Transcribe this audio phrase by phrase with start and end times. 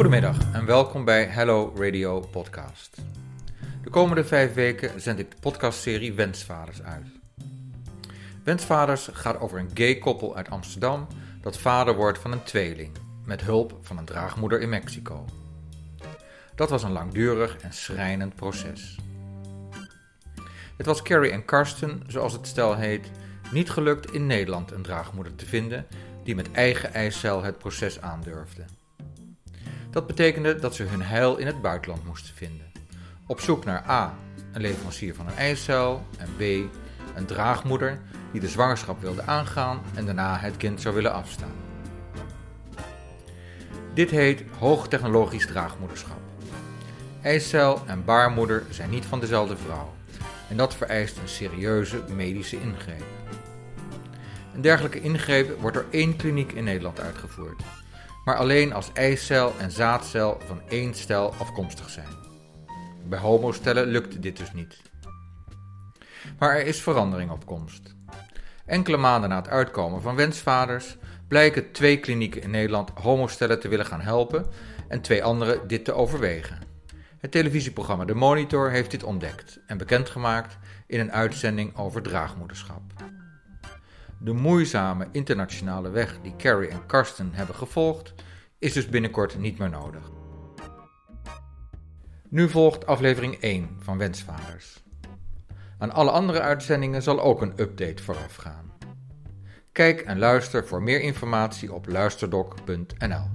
[0.00, 2.96] Goedemiddag en welkom bij Hello Radio Podcast.
[3.82, 7.06] De komende vijf weken zend ik de podcastserie Wensvaders uit.
[8.44, 11.06] Wensvaders gaat over een gay koppel uit Amsterdam
[11.40, 15.24] dat vader wordt van een tweeling, met hulp van een draagmoeder in Mexico.
[16.54, 18.98] Dat was een langdurig en schrijnend proces.
[20.76, 23.10] Het was Carrie en Karsten, zoals het stel heet,
[23.52, 25.86] niet gelukt in Nederland een draagmoeder te vinden
[26.24, 28.64] die met eigen eicel het proces aandurfde.
[29.90, 32.66] Dat betekende dat ze hun heil in het buitenland moesten vinden.
[33.26, 34.14] Op zoek naar A.
[34.52, 36.40] een leverancier van een eicel en B.
[37.16, 38.00] een draagmoeder
[38.32, 41.52] die de zwangerschap wilde aangaan en daarna het kind zou willen afstaan.
[43.94, 46.20] Dit heet hoogtechnologisch draagmoederschap.
[47.22, 49.92] Eicel en baarmoeder zijn niet van dezelfde vrouw
[50.48, 53.04] en dat vereist een serieuze medische ingreep.
[54.54, 57.62] Een dergelijke ingreep wordt door één kliniek in Nederland uitgevoerd,
[58.30, 62.08] maar alleen als eicel en zaadcel van één stel afkomstig zijn.
[63.08, 64.80] Bij homostellen lukt dit dus niet.
[66.38, 67.94] Maar er is verandering op komst.
[68.66, 70.96] Enkele maanden na het uitkomen van wensvaders
[71.28, 74.46] blijken twee klinieken in Nederland homostellen te willen gaan helpen
[74.88, 76.58] en twee andere dit te overwegen.
[77.18, 82.82] Het televisieprogramma De Monitor heeft dit ontdekt en bekendgemaakt in een uitzending over draagmoederschap.
[84.22, 88.14] De moeizame internationale weg die Carrie en Karsten hebben gevolgd,
[88.58, 90.10] is dus binnenkort niet meer nodig.
[92.28, 94.82] Nu volgt aflevering 1 van Wensvaders.
[95.78, 98.72] Aan alle andere uitzendingen zal ook een update vooraf gaan.
[99.72, 103.30] Kijk en luister voor meer informatie op luisterdoc.nl.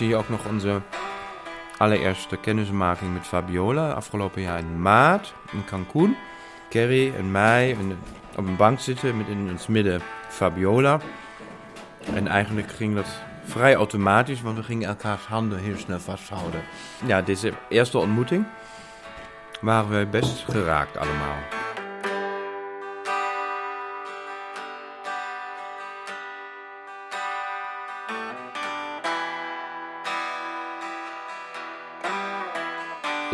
[0.00, 0.80] zie je ook nog onze
[1.78, 3.92] allereerste kennismaking met Fabiola.
[3.92, 6.16] Afgelopen jaar in maart in Cancun.
[6.68, 7.76] Kerry en mij
[8.36, 11.00] op een bank zitten met in ons midden Fabiola.
[12.14, 16.62] En eigenlijk ging dat vrij automatisch, want we gingen elkaars handen heel snel vasthouden.
[17.06, 18.46] Ja, deze eerste ontmoeting
[19.60, 21.59] waren we best geraakt allemaal.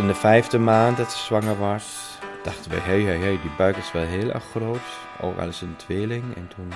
[0.06, 3.76] In de vijfde maand dat ze zwanger was, dachten we, hé, hé, hé, die buik
[3.76, 4.80] is wel heel erg groot.
[5.20, 6.36] Ook al is een tweeling.
[6.36, 6.72] En toen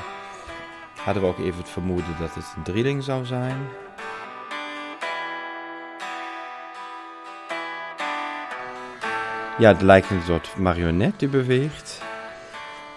[0.97, 3.57] hadden we ook even het vermoeden dat het een drieling zou zijn.
[9.59, 12.03] Ja, het lijkt een soort marionet die beweegt.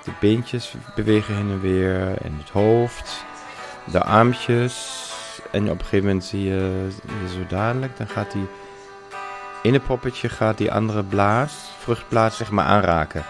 [0.04, 3.26] De beentjes bewegen heen en weer en het hoofd,
[3.92, 5.02] de armpjes.
[5.52, 6.88] En op een gegeven moment zie je,
[7.34, 8.34] zo dadelijk, dan gaat
[9.64, 13.24] die ene poppetje gaat die andere blaas, vruchtblaas, zeg maar aanraken.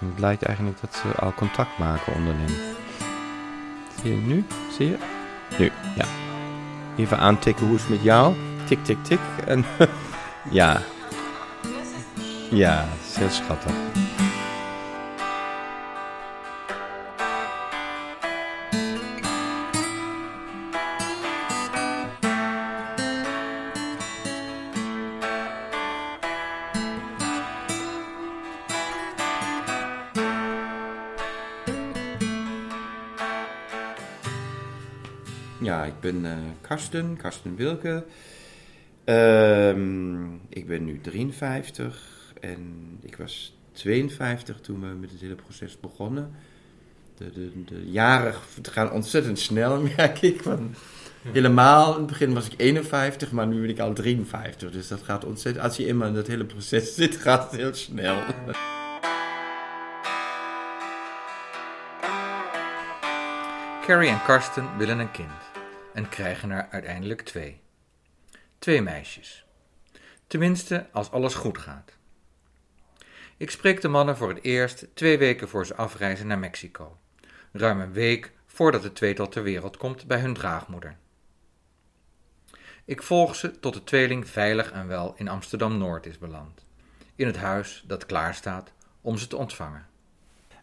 [0.00, 2.50] En het lijkt eigenlijk dat ze al contact maken onderling.
[4.02, 4.46] Zie je nu?
[4.70, 4.98] Zie je?
[5.58, 6.04] Nu, ja.
[6.96, 8.34] Even aantikken hoe is het met jou.
[8.64, 9.20] Tik, tik, tik.
[9.46, 9.64] En
[10.50, 10.80] ja.
[12.50, 13.87] Ja, het heel schattig.
[36.12, 38.04] Ben uh, Karsten, Karsten Wilke.
[39.04, 42.60] Ehm, ik ben nu 53 en
[43.02, 46.30] ik was 52 toen we met het hele proces begonnen.
[47.16, 50.42] De, de, jaren gaan ontzettend snel, merk ik.
[51.22, 54.70] Helemaal, in het begin was ik 51, maar nu ben ik al 53.
[54.70, 58.16] Dus dat gaat ontzettend, als je in dat hele proces zit, gaat het heel snel.
[63.86, 65.47] Carrie en Karsten willen een kind
[65.98, 67.60] en krijgen er uiteindelijk twee.
[68.58, 69.44] Twee meisjes.
[70.26, 71.92] Tenminste, als alles goed gaat.
[73.36, 76.98] Ik spreek de mannen voor het eerst twee weken voor ze afreizen naar Mexico.
[77.52, 80.96] Ruim een week voordat het tweetal ter wereld komt bij hun draagmoeder.
[82.84, 86.66] Ik volg ze tot de tweeling veilig en wel in Amsterdam Noord is beland.
[87.14, 89.86] In het huis dat klaar staat om ze te ontvangen.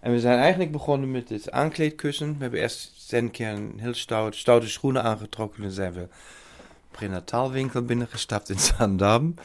[0.06, 2.34] En we zijn eigenlijk begonnen met het aankleedkussen.
[2.34, 5.64] We hebben eerst een keer een heel stout, stoute schoenen aangetrokken.
[5.64, 6.08] En zijn we
[6.92, 9.36] prenataalwinkel binnengestapt in Zandam.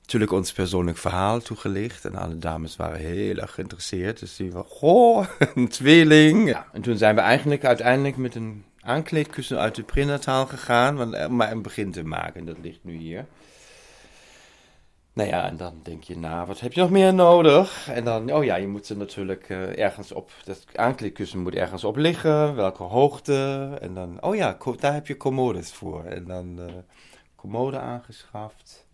[0.00, 2.04] Natuurlijk ons persoonlijk verhaal toegelicht.
[2.04, 4.20] En alle dames waren heel erg geïnteresseerd.
[4.20, 6.48] Dus die waren, goh, een tweeling.
[6.48, 11.14] Ja, en toen zijn we eigenlijk uiteindelijk met een aankleedkussen uit de prenataal gegaan, want,
[11.14, 12.40] eh, maar een begin te maken.
[12.40, 13.26] En dat ligt nu hier.
[15.12, 17.88] Nou ja, en dan denk je, nou, wat heb je nog meer nodig?
[17.88, 21.84] En dan, oh ja, je moet ze natuurlijk uh, ergens op, dat aankleedkussen moet ergens
[21.84, 23.68] op liggen, welke hoogte.
[23.80, 26.04] En dan, oh ja, daar heb je commodes voor.
[26.04, 26.66] En dan uh,
[27.36, 28.86] commode aangeschaft.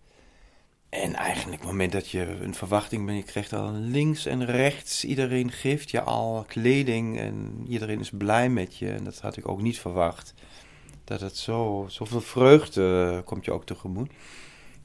[0.88, 4.44] En eigenlijk, op het moment dat je een verwachting bent, je krijgt al links en
[4.44, 8.92] rechts, iedereen geeft je al kleding en iedereen is blij met je.
[8.92, 10.34] En dat had ik ook niet verwacht.
[11.04, 14.10] Dat het zo, zoveel vreugde komt je ook tegemoet.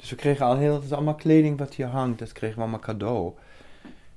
[0.02, 2.80] Dus we kregen al heel, het allemaal kleding wat hier hangt, dat kregen we allemaal
[2.80, 3.34] cadeau.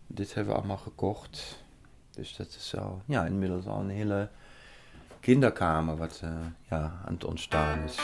[0.06, 1.64] Dit hebben we allemaal gekocht.
[2.10, 4.28] Dus dat is al, ja, inmiddels al een hele
[5.20, 6.30] kinderkamer wat uh,
[6.70, 7.98] ja, aan het ontstaan is.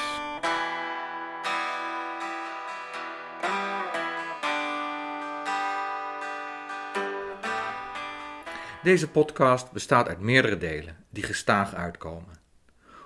[8.83, 12.40] Deze podcast bestaat uit meerdere delen die gestaag uitkomen.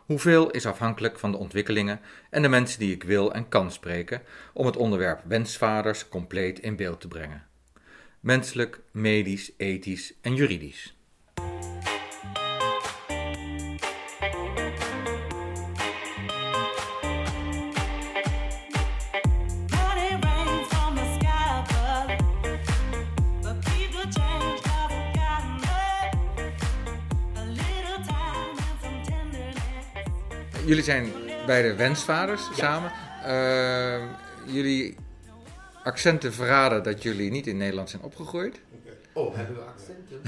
[0.07, 4.23] Hoeveel is afhankelijk van de ontwikkelingen en de mensen die ik wil en kan spreken
[4.53, 7.47] om het onderwerp wensvaders compleet in beeld te brengen.
[8.21, 10.97] Menselijk, medisch, ethisch en juridisch.
[30.75, 31.13] Jullie zijn
[31.47, 32.93] bij de Wensvaders samen.
[33.27, 34.05] Uh,
[34.47, 34.97] jullie
[35.83, 38.61] accenten verraden dat jullie niet in Nederland zijn opgegroeid.
[39.13, 40.21] Oh, hebben we accenten?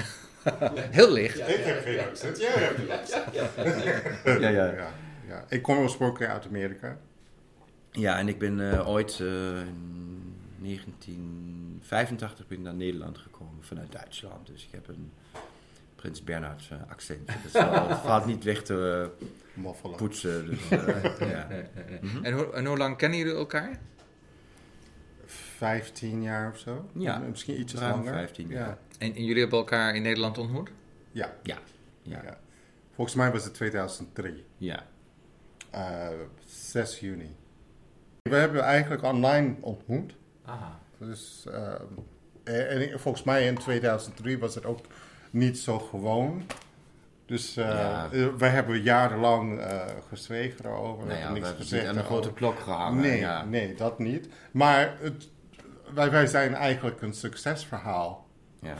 [0.98, 1.38] Heel licht.
[1.38, 3.24] Ja, ik heb geen accent, jij hebt een accent.
[4.42, 4.92] Ja, ja, ja.
[5.28, 5.44] ja.
[5.48, 6.98] Ik kom oorspronkelijk uit Amerika.
[7.90, 14.46] Ja, en ik ben uh, ooit uh, in 1985 ben naar Nederland gekomen vanuit Duitsland.
[14.46, 15.12] Dus ik heb een
[15.96, 17.36] Prins Bernhard uh, accentje.
[17.42, 19.10] Dus dat valt niet weg te
[19.54, 19.96] Moffelen.
[19.96, 20.46] poetsen.
[20.46, 20.68] Dus,
[21.18, 21.48] ja.
[22.22, 23.78] En, hoe, en hoe lang kennen jullie elkaar?
[25.26, 26.88] 15 jaar of zo.
[26.92, 27.18] Ja.
[27.18, 28.12] Misschien iets langer.
[28.12, 28.68] 15 jaar.
[28.68, 28.78] Ja.
[28.98, 30.70] En, en, jullie hebben elkaar in Nederland ontmoet?
[31.12, 31.34] Ja.
[31.42, 31.58] Ja.
[32.02, 32.22] ja.
[32.24, 32.38] ja.
[32.94, 34.44] Volgens mij was het 2003.
[34.56, 34.86] Ja.
[35.74, 36.08] Uh,
[36.46, 37.36] 6 juni.
[38.22, 40.14] We hebben eigenlijk online ontmoet.
[40.44, 40.80] Aha.
[40.98, 41.74] Dus, uh,
[42.44, 44.80] en volgens mij in 2003 was het ook
[45.36, 46.42] niet zo gewoon.
[47.26, 48.08] Dus uh, ja.
[48.12, 51.06] Eh, hebben jarenlang uh, gezwegen erover.
[51.06, 51.82] Nou ja, niks we gezegd.
[51.82, 53.02] Niet aan de grote klok gehangen.
[53.02, 53.44] Nee, ja.
[53.44, 54.28] nee, dat niet.
[54.50, 55.28] Maar het,
[55.94, 58.26] wij, wij zijn eigenlijk een succesverhaal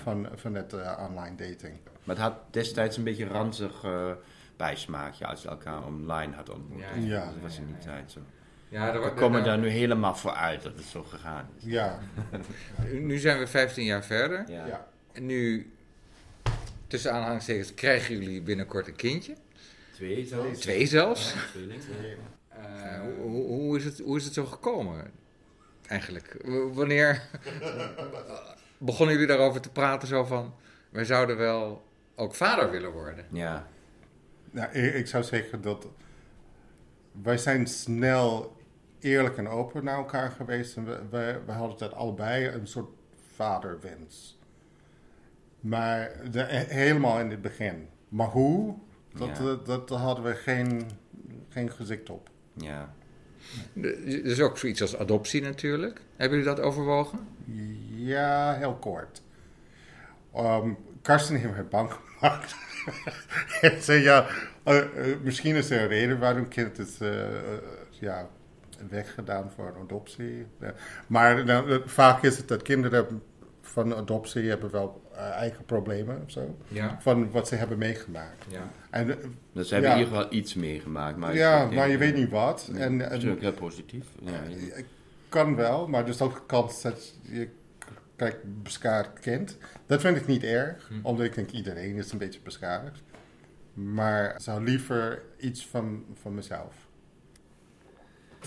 [0.03, 1.79] van, van het online dating.
[2.05, 3.85] Maar het had destijds een beetje ranzig
[4.57, 6.83] bijsmaakje als je elkaar online had ontmoet.
[6.99, 8.21] Ja, dat was in die tijd zo.
[8.69, 11.65] Ja, we komen daar nu helemaal voor uit dat het zo gegaan is.
[11.65, 11.99] Ja.
[13.01, 14.45] nu zijn we 15 jaar verder.
[14.51, 14.87] Ja.
[15.13, 15.71] En nu
[16.87, 19.35] tussen aanhalingstekens, krijgen jullie binnenkort een kindje.
[19.93, 20.61] Twee zelfs.
[20.61, 21.35] Twee zelfs.
[22.59, 25.11] Uh, hoe, hoe, is het, hoe is het zo gekomen
[25.87, 26.37] eigenlijk?
[26.73, 27.23] Wanneer
[28.79, 30.55] begonnen jullie daarover te praten zo van,
[30.91, 31.85] wij zouden wel
[32.15, 33.27] ook vader willen worden?
[33.31, 33.67] Ja.
[34.51, 35.87] Nou, ik zou zeggen dat
[37.23, 38.57] wij zijn snel
[39.01, 40.77] eerlijk en open naar elkaar geweest.
[40.77, 42.91] En we, we, we hadden dat allebei een soort
[43.35, 44.36] vaderwens.
[45.67, 47.89] Maar de, helemaal in het begin.
[48.09, 48.75] Maar hoe?
[49.13, 50.91] Dat, dat, dat, hadden we geen,
[51.49, 52.31] geen gezicht op.
[52.55, 52.95] Ja.
[53.83, 56.01] Er is ook zoiets als adoptie natuurlijk.
[56.17, 57.19] Hebben jullie dat overwogen?
[57.95, 59.23] Ja, heel kort.
[60.37, 62.55] Um, Karsten heeft het bang gemaakt.
[63.61, 64.27] Hij zei, ja,
[64.65, 67.11] uh, uh, misschien is er een reden waarom een kind is uh,
[67.91, 68.29] ja,
[68.89, 70.47] weggedaan voor een adoptie.
[71.07, 71.45] maar
[71.85, 73.23] vaak is het dat kinderen
[73.61, 76.57] van adoptie hebben wel eigen problemen of zo.
[76.69, 76.99] Ja.
[77.01, 78.45] Van wat ze hebben meegemaakt.
[78.49, 78.71] Ja.
[78.91, 79.15] En, uh,
[79.53, 81.17] dus ze hebben in ieder geval iets meegemaakt.
[81.17, 82.69] Maar ja, maar je weet niet wat.
[82.73, 84.07] Nee, en, natuurlijk heel positief.
[84.21, 84.41] Ja,
[85.29, 87.49] kan wel, maar dus ook kans dat je
[88.17, 89.57] kijk, beschadigd kind.
[89.87, 90.95] Dat vind ik niet erg, hm.
[91.03, 93.03] omdat ik denk iedereen is een beetje beschadigd.
[93.73, 96.75] Maar ik zou liever iets van, van mezelf.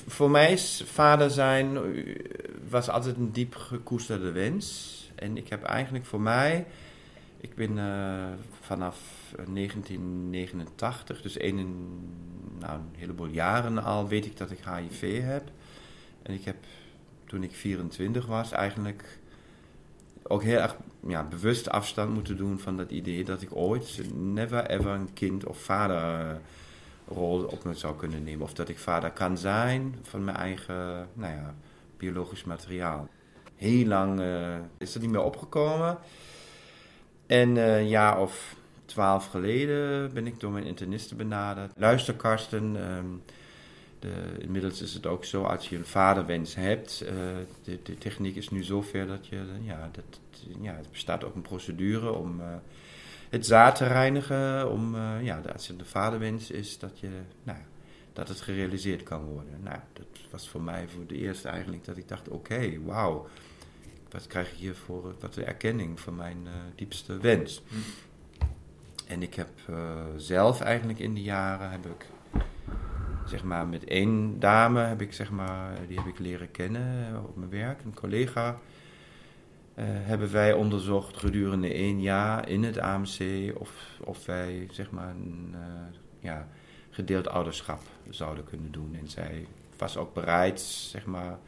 [0.07, 1.77] Voor mij is vader zijn
[2.69, 5.08] was altijd een diep gekoesterde wens.
[5.19, 6.65] En ik heb eigenlijk voor mij,
[7.38, 8.25] ik ben uh,
[8.61, 8.99] vanaf
[9.53, 11.57] 1989, dus een,
[12.59, 15.51] nou, een heleboel jaren al, weet ik dat ik HIV heb.
[16.21, 16.57] En ik heb
[17.25, 19.19] toen ik 24 was eigenlijk
[20.23, 20.75] ook heel erg
[21.07, 25.45] ja, bewust afstand moeten doen van dat idee dat ik ooit never ever een kind
[25.45, 26.39] of vaderrol
[27.43, 28.41] op me zou kunnen nemen.
[28.41, 31.55] Of dat ik vader kan zijn van mijn eigen nou ja,
[31.97, 33.09] biologisch materiaal
[33.59, 35.97] heel lang uh, is er niet meer opgekomen.
[37.25, 41.71] En uh, een jaar of twaalf geleden ben ik door mijn interniste benaderd.
[41.75, 43.05] Luister Karsten, ehm,
[43.99, 47.09] de, inmiddels is het ook zo, als je een vaderwens hebt, uh,
[47.63, 50.19] de, de, techniek is nu zover dat je, ja, dat,
[50.61, 52.41] ja, het bestaat ook een procedure om
[53.29, 57.09] het zaad te reinigen, om, ja, als het een vaderwens is, dat, je,
[57.43, 57.57] nou,
[58.13, 59.59] dat het gerealiseerd kan worden.
[59.63, 63.27] Nou, dat was voor mij voor de eerste eigenlijk dat ik dacht, oké, wauw,
[64.11, 67.61] wat krijg ik hier voor wat de erkenning van mijn diepste wens.
[67.67, 67.75] Hm.
[69.07, 69.49] En ik heb
[70.17, 72.05] zelf eigenlijk in de jaren, heb ik
[73.29, 77.35] zeg maar, met één dame heb ik, zeg maar, die heb ik leren kennen op
[77.35, 78.49] mijn werk, een collega.
[78.49, 83.19] Uh, hebben wij onderzocht gedurende één jaar in het AMC
[83.57, 85.59] of, of wij zeg maar een uh,
[86.19, 86.47] ja,
[86.89, 88.95] gedeeld ouderschap zouden kunnen doen.
[88.99, 89.47] En zij
[89.77, 91.39] was ook bereid zeg maar,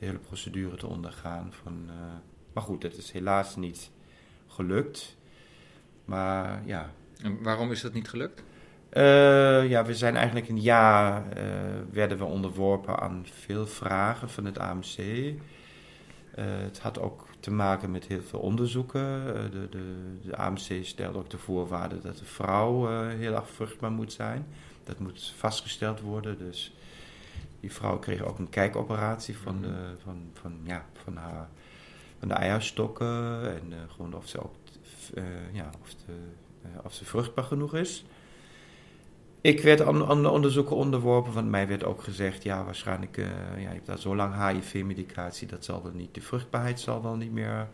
[0.00, 1.52] de hele procedure te ondergaan.
[1.62, 1.94] Van, uh,
[2.52, 3.90] maar goed, dat is helaas niet
[4.46, 5.16] gelukt.
[6.04, 6.90] Maar ja.
[7.22, 8.42] En waarom is dat niet gelukt?
[8.92, 11.44] Uh, ja, we zijn eigenlijk een jaar uh,
[11.90, 14.96] werden we onderworpen aan veel vragen van het AMC.
[16.30, 19.24] Het had ook te maken met heel veel onderzoeken.
[19.50, 24.12] de, de, de AMC stelt ook de voorwaarde dat de vrouw heel erg vruchtbaar moet
[24.12, 24.46] zijn.
[24.84, 26.38] Dat moet vastgesteld worden.
[26.38, 26.74] Dus
[27.60, 31.48] die vrouw kreeg ook een kijkoperatie van, de, van, van, ja, van, haar,
[32.18, 33.42] van de eierstokken.
[33.54, 34.54] En gewoon of ze, ook,
[35.52, 36.12] ja, of, de,
[36.84, 38.04] of ze vruchtbaar genoeg is.
[39.40, 43.56] Ik werd aan, aan onderzoeken onderworpen, want mij werd ook gezegd, ja, waarschijnlijk, uh, ja,
[43.56, 47.32] je hebt daar zo lang HIV-medicatie, dat zal wel niet, de vruchtbaarheid zal wel niet
[47.32, 47.68] meer.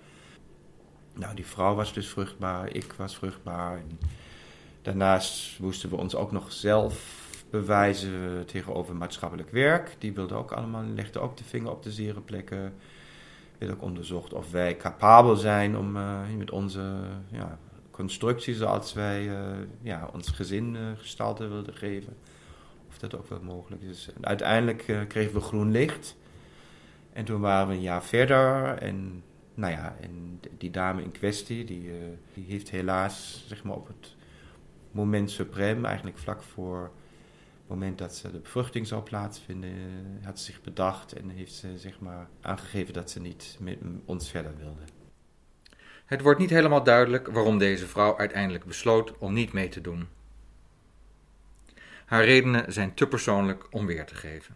[1.12, 3.76] Nou, die vrouw was dus vruchtbaar, ik was vruchtbaar.
[3.76, 3.98] En
[4.82, 7.25] daarnaast moesten we ons ook nog zelf
[7.58, 9.96] bewijzen tegenover maatschappelijk werk.
[9.98, 12.74] Die wilde ook allemaal, legde ook de vinger op de zere plekken.
[13.58, 16.94] Werd ook onderzocht of wij capabel zijn om uh, met onze
[17.30, 17.58] ja,
[17.90, 19.36] constructie zoals wij uh,
[19.82, 22.16] ja, ons gezin uh, gestalte wilden geven.
[22.88, 24.08] Of dat ook wel mogelijk is.
[24.20, 26.16] Uiteindelijk kregen we groen licht.
[27.12, 28.64] En toen waren we een jaar verder.
[28.78, 29.22] En
[29.54, 31.90] nou ja, en die dame in kwestie, die,
[32.34, 34.16] die heeft helaas zeg maar, op het
[34.90, 36.90] moment suprem, eigenlijk vlak voor
[37.66, 39.70] het moment dat ze de bevruchting zou plaatsvinden,
[40.22, 44.30] had ze zich bedacht en heeft ze zeg maar, aangegeven dat ze niet met ons
[44.30, 44.82] verder wilde.
[46.04, 50.08] Het wordt niet helemaal duidelijk waarom deze vrouw uiteindelijk besloot om niet mee te doen.
[52.04, 54.54] Haar redenen zijn te persoonlijk om weer te geven.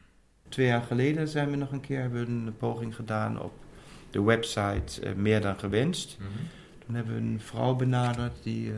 [0.48, 3.52] Twee jaar geleden zijn we nog een keer hebben een poging gedaan op
[4.10, 6.16] de website uh, Meer dan gewenst.
[6.18, 6.48] Mm -hmm.
[6.86, 8.76] Toen hebben we een vrouw benaderd die uh,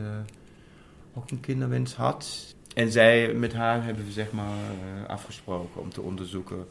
[1.13, 2.55] ook een kinderwens had.
[2.73, 6.67] En zij, met haar hebben we zeg maar uh, afgesproken om te onderzoeken,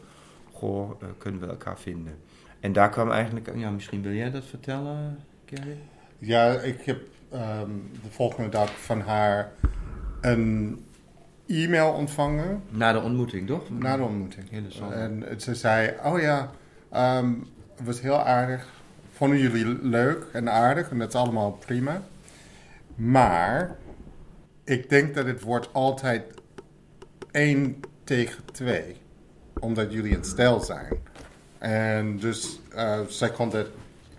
[0.53, 2.15] goh, kunnen we elkaar vinden.
[2.61, 5.77] En daar kwam eigenlijk, ja, misschien wil jij dat vertellen, Kerry?
[6.19, 7.01] Ja, ik heb
[7.33, 9.53] um, de volgende dag van haar
[10.21, 10.85] een
[11.47, 12.63] e-mail ontvangen.
[12.69, 13.71] Na de ontmoeting, toch?
[13.71, 14.51] Na de ontmoeting.
[14.91, 16.51] En ze zei, oh ja,
[17.19, 18.67] um, het was heel aardig.
[19.13, 22.03] Vonden jullie leuk en aardig en dat is allemaal prima.
[22.95, 23.77] Maar
[24.65, 26.25] ik denk dat het wordt altijd
[27.31, 28.97] één tegen twee.
[29.61, 30.99] Omdat jullie een stijl zijn.
[31.59, 33.67] En dus uh, zij kon dat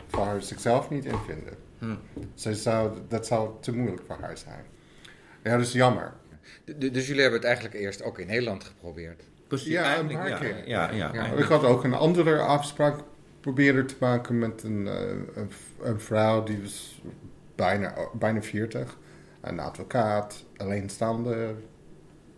[0.07, 1.53] voor zichzelf niet invinden.
[1.79, 1.95] Hm.
[2.33, 4.65] Zij zou, dat zou te moeilijk voor haar zijn.
[5.43, 6.13] Ja, dat is jammer.
[6.75, 9.23] dus jullie hebben het eigenlijk eerst ook in Nederland geprobeerd?
[9.47, 10.67] Precies, ja, een paar ja, keer.
[10.67, 12.99] Ja, ja, ja, Ik had ook een andere afspraak
[13.39, 14.93] proberen te maken met een, uh,
[15.35, 17.01] een, een, vrouw die was
[17.55, 18.97] bijna, bijna 40.
[19.43, 21.55] Een advocaat, alleenstaande.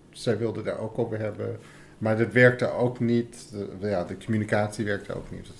[0.09, 1.59] Zij wilde daar ook over hebben.
[1.97, 3.51] Maar dat werkte ook niet.
[3.51, 5.53] De, ja, de communicatie werkte ook niet.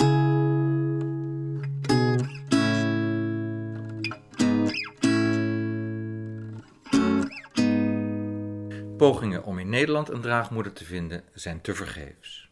[8.97, 12.49] Pogingen om in Nederland een draagmoeder te vinden zijn tevergeefs.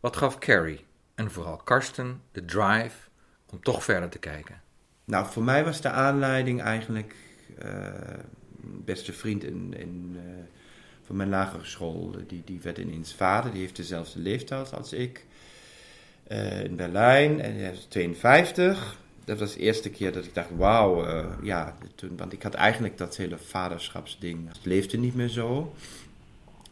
[0.00, 3.08] Wat gaf Carrie en vooral Karsten de drive
[3.50, 4.60] om toch verder te kijken?
[5.04, 7.14] Nou, voor mij was de aanleiding eigenlijk
[8.84, 10.20] beste vriend in, in, uh,
[11.02, 12.16] van mijn lagere school.
[12.26, 15.26] Die, die werd ineens vader, die heeft dezelfde leeftijd als ik.
[16.62, 21.06] In Berlijn en hij is 52 dat was de eerste keer dat ik dacht, wauw,
[21.42, 25.74] ja, toen, want ik had eigenlijk dat hele vaderschapsding, het leefde niet meer zo.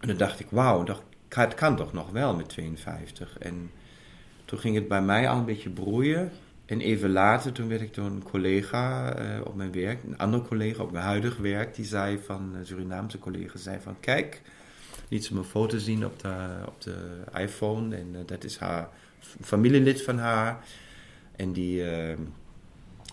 [0.01, 0.85] En dan dacht ik, wauw,
[1.29, 3.39] het kan toch nog wel met 52.
[3.39, 3.71] En
[4.45, 6.31] toen ging het bij mij al een beetje broeien.
[6.71, 10.43] En even later, toen werd ik door een collega uh, op mijn werk, een andere
[10.43, 14.43] collega op mijn huidig werk, die zei van, een Surinaamse collega, zei van, kijk,
[15.09, 16.35] liet ze een foto zien op de,
[16.67, 16.97] op de
[17.39, 17.97] iPhone.
[17.97, 18.89] En uh, dat is haar
[19.41, 20.65] familielid van haar.
[21.37, 21.83] En die,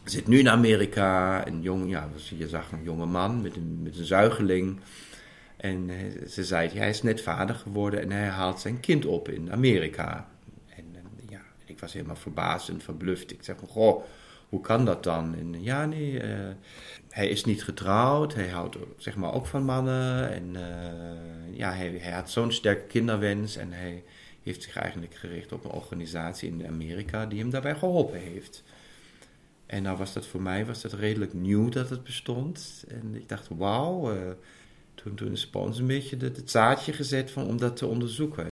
[0.04, 1.48] zit nu in Amerika.
[1.48, 4.80] Een jong, ja, je zag een jonge man met een, met een zuigeling.
[5.58, 9.30] En eh, ze zei, hij is net vader geworden en hij haalt zijn kind op
[9.30, 10.28] in Amerika.
[11.78, 13.32] Eh, ik was helemaal verbaasd en verbluft.
[13.32, 14.04] Ik zeg, goh,
[14.50, 15.36] hoe kan dat dan?
[15.36, 16.50] En ja, nee, uh,
[17.10, 18.34] hij is niet getrouwd.
[18.34, 20.32] Hij houdt zeg maar ook van mannen.
[20.32, 24.04] En uh, ja, hij, hij had zo'n sterke kinderwens en hij
[24.44, 28.64] heeft zich eigenlijk gericht op een organisatie in Amerika die hem daarbij geholpen heeft.
[29.66, 32.86] En nou was dat voor mij was dat redelijk nieuw dat het bestond.
[32.88, 34.14] En ik dacht, wauw.
[34.14, 34.32] Uh,
[34.96, 38.48] toen, toen is Spons een beetje het, het zaadje gezet van, om dat te onderzoeken.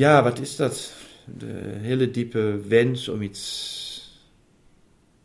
[0.00, 0.92] Ja, wat is dat?
[1.24, 4.20] De hele diepe wens om iets,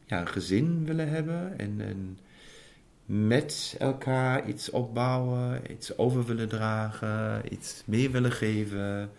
[0.06, 2.20] ja, een gezin willen hebben en, en
[3.06, 9.12] met elkaar iets opbouwen, iets over willen dragen, iets mee willen geven.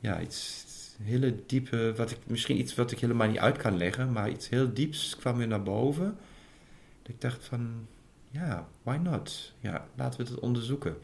[0.00, 0.64] Ja, iets
[1.02, 4.48] hele diepe, wat ik, misschien iets wat ik helemaal niet uit kan leggen, maar iets
[4.48, 6.16] heel dieps kwam weer naar boven.
[7.02, 7.86] Ik dacht van,
[8.30, 9.52] ja, why not?
[9.60, 10.96] Ja, laten we het onderzoeken.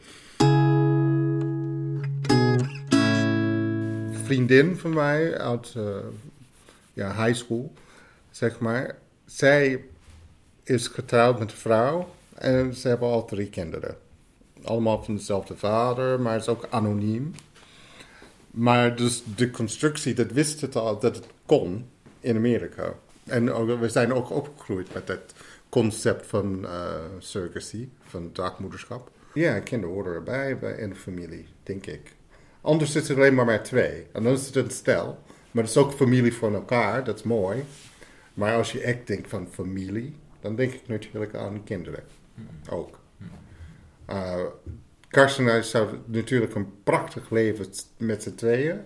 [4.33, 5.97] Vriendin van mij uit uh,
[6.93, 7.73] ja, high school,
[8.31, 8.97] zeg maar.
[9.25, 9.85] Zij
[10.63, 13.97] is getrouwd met een vrouw en ze hebben al drie kinderen.
[14.63, 17.33] Allemaal van dezelfde vader, maar is ook anoniem.
[18.51, 22.93] Maar dus de constructie, dat wist het al dat het kon in Amerika.
[23.23, 25.33] En we zijn ook opgegroeid met dat
[25.69, 29.11] concept van uh, surrogacy, van dagmoederschap.
[29.33, 32.15] Ja, kinderen horen erbij bij in de familie, denk ik.
[32.63, 34.05] Anders zit er alleen maar met twee.
[34.11, 35.19] En dan is het een stel.
[35.51, 37.63] Maar het is ook familie van elkaar, dat is mooi.
[38.33, 42.03] Maar als je echt denkt van familie, dan denk ik natuurlijk aan kinderen.
[42.69, 42.99] Ook.
[44.09, 44.41] Uh,
[45.07, 47.65] Karsten en zou natuurlijk een prachtig leven
[47.97, 48.79] met z'n tweeën.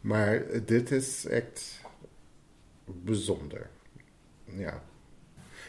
[0.00, 1.80] Maar dit is echt
[2.84, 3.70] bijzonder.
[4.44, 4.82] Ja.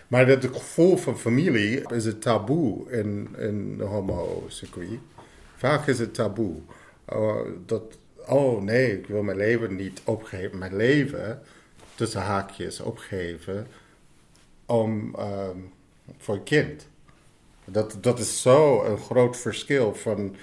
[0.07, 4.99] Maar het gevoel van familie is het taboe in, in de homo-circuit.
[5.55, 6.55] Vaak is het taboe.
[7.13, 7.97] Oh, dat,
[8.27, 10.57] oh nee, ik wil mijn leven niet opgeven.
[10.57, 11.41] Mijn leven,
[11.95, 13.67] tussen haakjes, opgeven
[14.65, 15.73] om, um,
[16.17, 16.87] voor een kind.
[17.65, 20.35] Dat, dat is zo een groot verschil van,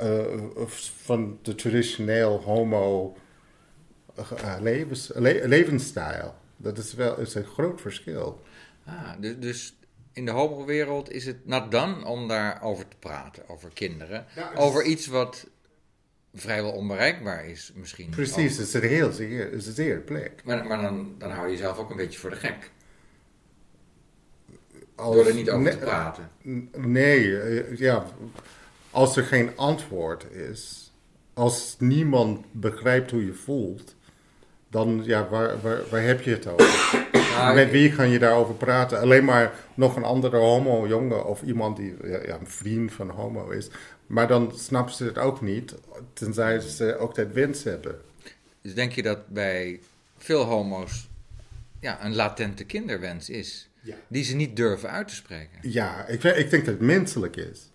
[0.00, 0.66] uh,
[0.96, 3.16] van de traditioneel homo
[4.18, 6.34] uh, levens, le levensstijl.
[6.56, 8.42] Dat is wel is een groot verschil.
[8.84, 9.74] Ah, dus, dus
[10.12, 14.26] in de homo-wereld is het nat dan om daarover te praten, over kinderen.
[14.34, 15.46] Ja, over iets wat
[16.34, 18.10] vrijwel onbereikbaar is misschien.
[18.10, 20.32] Precies, het is een heel zeer, zeer plek.
[20.44, 22.70] Maar, maar dan, dan hou je jezelf ook een beetje voor de gek.
[24.94, 26.30] Als, Door er niet over te praten.
[26.76, 28.04] Nee, eh, ja,
[28.90, 30.92] als er geen antwoord is,
[31.34, 33.96] als niemand begrijpt hoe je voelt,
[34.70, 37.06] dan ja, waar, waar, waar heb je het over?
[37.54, 39.00] Met wie kan je daarover praten?
[39.00, 43.70] Alleen maar nog een andere homo-jongen of iemand die ja, een vriend van homo is.
[44.08, 45.74] Maar dan snappen ze het ook niet,
[46.12, 48.00] tenzij ze ook dat wens hebben.
[48.60, 49.80] Dus denk je dat bij
[50.16, 51.08] veel homo's
[51.80, 53.68] ja, een latente kinderwens is,
[54.08, 55.58] die ze niet durven uit te spreken?
[55.62, 57.70] Ja, ik, ik denk dat het menselijk is.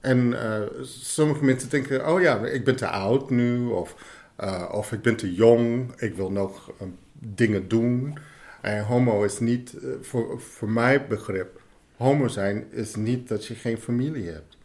[0.00, 3.94] En uh, sommige mensen denken, oh ja, ik ben te oud nu, of,
[4.40, 8.18] uh, of ik ben te jong, ik wil nog uh, dingen doen.
[8.60, 11.60] En homo is niet, voor, voor mijn begrip,
[11.96, 14.56] homo zijn is niet dat je geen familie hebt.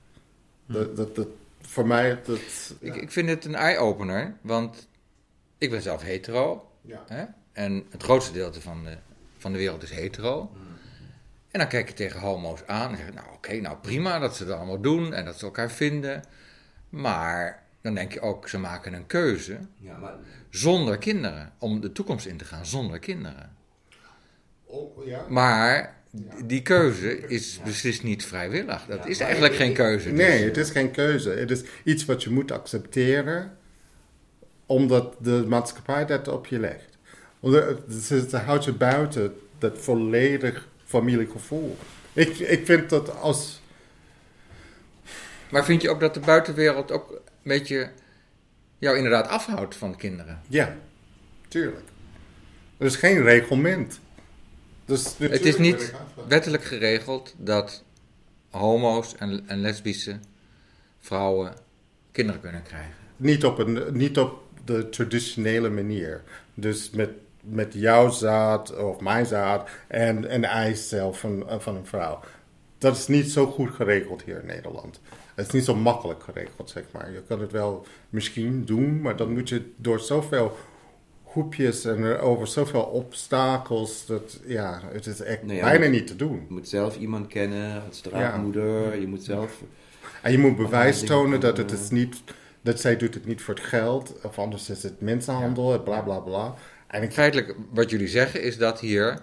[0.68, 1.28] Dat, dat, dat,
[1.62, 2.22] voor mij...
[2.26, 2.40] Dat,
[2.80, 4.88] ik, ik vind het een eye-opener, want
[5.58, 6.72] ik ben zelf hetero.
[6.82, 7.04] Ja.
[7.08, 7.26] Hè?
[7.52, 8.98] En het grootste deel van de,
[9.38, 10.52] van de wereld is hetero.
[10.54, 10.68] Mm.
[11.52, 14.46] En dan kijk je tegen homo's aan en zeg nou oké, nou prima dat ze
[14.46, 16.24] dat allemaal doen en dat ze elkaar vinden.
[16.90, 20.16] Maar dan denk je ook, ze maken een keuze ja, maar...
[20.50, 21.54] zonder kinderen.
[21.58, 23.56] Om de toekomst in te gaan zonder kinderen.
[24.66, 25.26] Oh, ja.
[25.30, 25.97] Maar
[26.46, 28.86] die keuze is beslist niet vrijwillig.
[28.86, 30.10] Dat is eigenlijk geen keuze.
[30.10, 30.18] Dus.
[30.18, 31.30] Nee, het is geen keuze.
[31.30, 33.58] Het is iets wat je moet accepteren,
[34.66, 36.98] omdat de maatschappij dat op je legt.
[38.08, 41.78] Het houdt je buiten dat volledig familiegevoel.
[42.14, 43.62] Ik, ik vind dat als.
[45.52, 47.90] Maar vind je ook dat de buitenwereld ook een beetje
[48.78, 50.42] jou inderdaad afhoudt van kinderen?
[50.48, 50.76] Ja,
[51.48, 51.86] tuurlijk.
[52.78, 54.00] Er is geen reglement.
[54.88, 55.94] Dus het is niet
[56.28, 57.84] wettelijk geregeld dat
[58.50, 60.20] homo's en, en lesbische
[61.00, 61.54] vrouwen
[62.12, 62.94] kinderen kunnen krijgen.
[63.18, 66.22] Niet op, een, niet op de traditionele manier.
[66.54, 67.10] Dus met,
[67.42, 72.20] met jouw zaad of mijn zaad en een eicel van, van een vrouw.
[72.78, 75.00] Dat is niet zo goed geregeld hier in Nederland.
[75.36, 77.12] het is niet zo makkelijk geregeld, zeg maar.
[77.12, 80.58] Je kan het wel misschien doen, maar dan moet je door zoveel
[81.38, 86.08] groepjes en er over zoveel obstakels, dat ja, het is echt Nou ja, bijna niet
[86.08, 86.46] te doen.
[86.48, 89.00] Je moet zelf iemand kennen als draagmoeder.
[89.00, 89.62] Je moet zelf...
[90.22, 92.24] En je moet bewijs tonen dat het is niet,
[92.62, 96.20] dat zij doet het niet voor het geld, of anders is het mensenhandel, bla bla
[96.20, 96.56] bla.
[96.88, 99.22] En ik, Feitelijk, wat jullie zeggen, is dat hier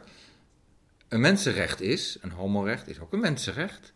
[1.08, 3.92] een mensenrecht is, een homorecht is ook een mensenrecht,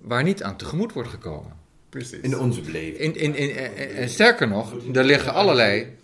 [0.00, 1.52] waar niet aan tegemoet wordt gekomen.
[1.88, 2.20] precies.
[2.20, 2.98] In onze beleving.
[2.98, 6.02] In, in, in, en, en sterker nog, er liggen allerlei.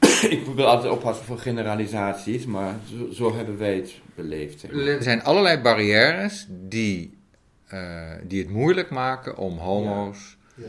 [0.30, 4.60] Ik wil altijd oppassen voor generalisaties, maar zo, zo hebben wij het beleefd.
[4.60, 4.86] Zeg maar.
[4.86, 7.18] Er zijn allerlei barrières die,
[7.66, 10.64] eh, die het moeilijk maken om homo's Ja.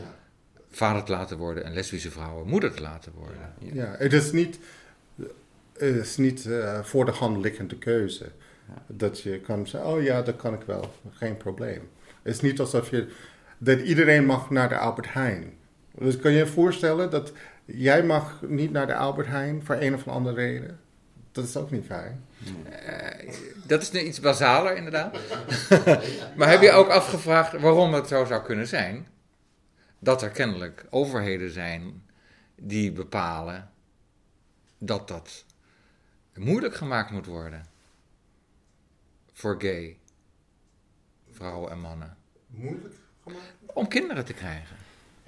[0.70, 3.52] vader te laten worden en lesbische vrouwen moeder te laten worden.
[3.72, 4.58] Ja, het is niet,
[5.76, 8.30] het is niet eh, voor de hand liggende keuze.
[8.86, 11.88] Dat je kan zeggen, oh ja, dat kan ik wel, geen probleem.
[12.22, 13.08] Het is niet alsof je,
[13.58, 15.52] dat iedereen mag naar de Albert Heijn.
[15.98, 17.32] Dus kan je je voorstellen dat
[17.64, 20.80] jij mag niet naar de Albert Heijn voor een of andere reden?
[21.32, 22.24] Dat is ook niet fijn.
[22.70, 23.34] Eh,
[23.66, 25.18] dat is nu iets basaler, inderdaad.
[26.36, 29.06] maar heb je ook afgevraagd waarom het zo zou kunnen zijn?
[29.98, 32.02] Dat er kennelijk overheden zijn
[32.56, 33.70] die bepalen
[34.78, 35.44] dat dat
[36.34, 37.66] moeilijk gemaakt moet worden.
[39.32, 39.98] Voor gay
[41.30, 42.16] vrouwen en mannen.
[42.46, 43.54] Moeilijk gemaakt?
[43.66, 44.76] Om kinderen te krijgen.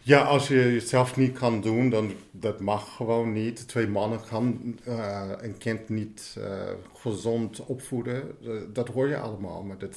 [0.07, 3.69] Ja, als je het zelf niet kan doen, dan dat mag gewoon niet.
[3.69, 8.37] Twee mannen gaan eh, een kind niet eh, gezond opvoeden.
[8.45, 9.97] Eh, dat hoor je allemaal, maar dat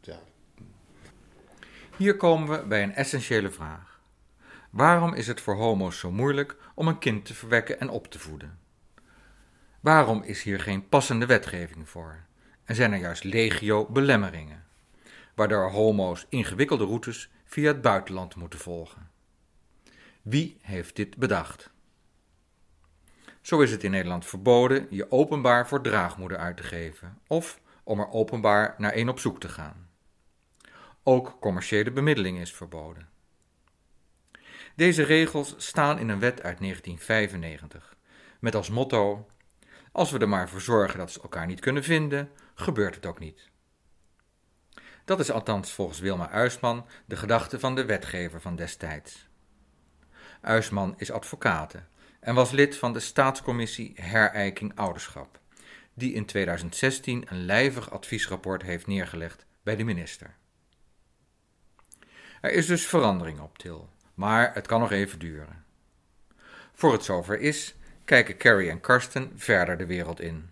[0.00, 0.18] ja.
[1.96, 4.00] Hier komen we bij een essentiële vraag.
[4.70, 8.18] Waarom is het voor homo's zo moeilijk om een kind te verwekken en op te
[8.18, 8.58] voeden?
[9.80, 12.24] Waarom is hier geen passende wetgeving voor?
[12.64, 14.64] En zijn er juist legio belemmeringen,
[15.34, 19.16] waardoor homo's ingewikkelde routes via het buitenland moeten volgen?
[20.22, 21.70] Wie heeft dit bedacht?
[23.40, 28.00] Zo is het in Nederland verboden je openbaar voor draagmoeder uit te geven of om
[28.00, 29.88] er openbaar naar een op zoek te gaan.
[31.02, 33.08] Ook commerciële bemiddeling is verboden.
[34.74, 37.96] Deze regels staan in een wet uit 1995,
[38.40, 39.26] met als motto:
[39.92, 43.18] Als we er maar voor zorgen dat ze elkaar niet kunnen vinden, gebeurt het ook
[43.18, 43.50] niet.
[45.04, 49.27] Dat is althans volgens Wilma Uisman de gedachte van de wetgever van destijds.
[50.40, 51.82] Uisman is advocate
[52.20, 55.40] en was lid van de Staatscommissie Herijking Ouderschap,
[55.94, 60.36] die in 2016 een lijvig adviesrapport heeft neergelegd bij de minister.
[62.40, 65.64] Er is dus verandering op Til, maar het kan nog even duren.
[66.72, 67.74] Voor het zover is,
[68.04, 70.50] kijken Carrie en Karsten verder de wereld in.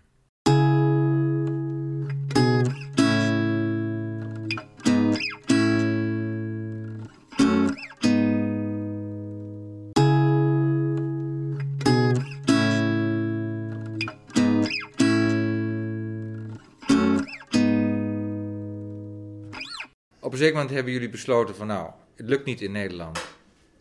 [20.37, 23.25] Een zeker moment hebben jullie besloten van nou, het lukt niet in Nederland.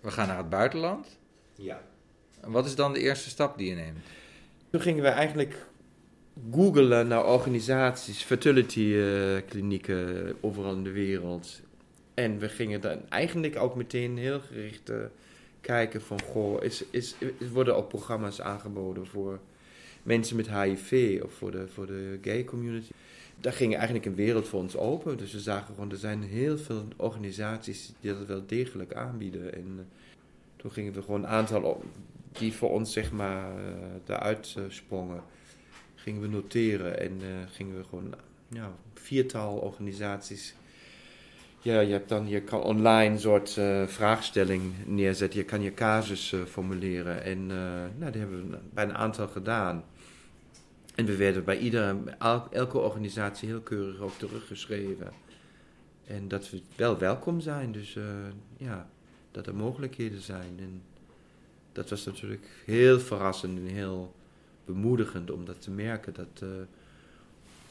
[0.01, 1.19] We gaan naar het buitenland.
[1.55, 1.83] Ja.
[2.40, 3.99] En wat is dan de eerste stap die je neemt?
[4.71, 5.66] Toen gingen we eigenlijk
[6.53, 11.61] googelen naar organisaties, fertility eh, klinieken overal in de wereld.
[12.14, 14.97] En we gingen dan eigenlijk ook meteen heel gericht eh,
[15.61, 19.40] kijken van, goh, is, is, is, worden ook programma's aangeboden voor
[20.03, 22.90] mensen met HIV of voor de, voor de gay community.
[23.40, 25.16] Daar ging eigenlijk een wereld voor ons open.
[25.16, 29.55] Dus we zagen gewoon, er zijn heel veel organisaties die dat wel degelijk aanbieden.
[29.55, 29.85] En eh,
[30.57, 31.83] toen gingen we gewoon een aantal
[32.33, 35.22] die voor ons zeg maar eh, eruit eh, sprongen,
[35.94, 38.14] gingen we noteren en eh, gingen we gewoon
[38.49, 40.55] ja, viertal organisaties.
[41.66, 45.38] Ja, je hebt dan je kan online een soort eh, vraagstelling neerzetten.
[45.38, 47.57] Je kan je casus eh, formuleren en eh,
[47.99, 49.85] nou, die hebben we bij een aantal gedaan.
[50.97, 55.13] En we werden bij iedere, el- elke organisatie heel keurig ook teruggeschreven.
[56.07, 58.05] En dat we wel welkom zijn, dus eh,
[58.57, 58.89] ja,
[59.31, 60.55] dat er mogelijkheden zijn.
[60.59, 60.83] En
[61.73, 64.15] dat was natuurlijk heel verrassend en heel
[64.65, 66.15] bemoedigend om dat te merken.
[66.15, 66.49] Dat eh,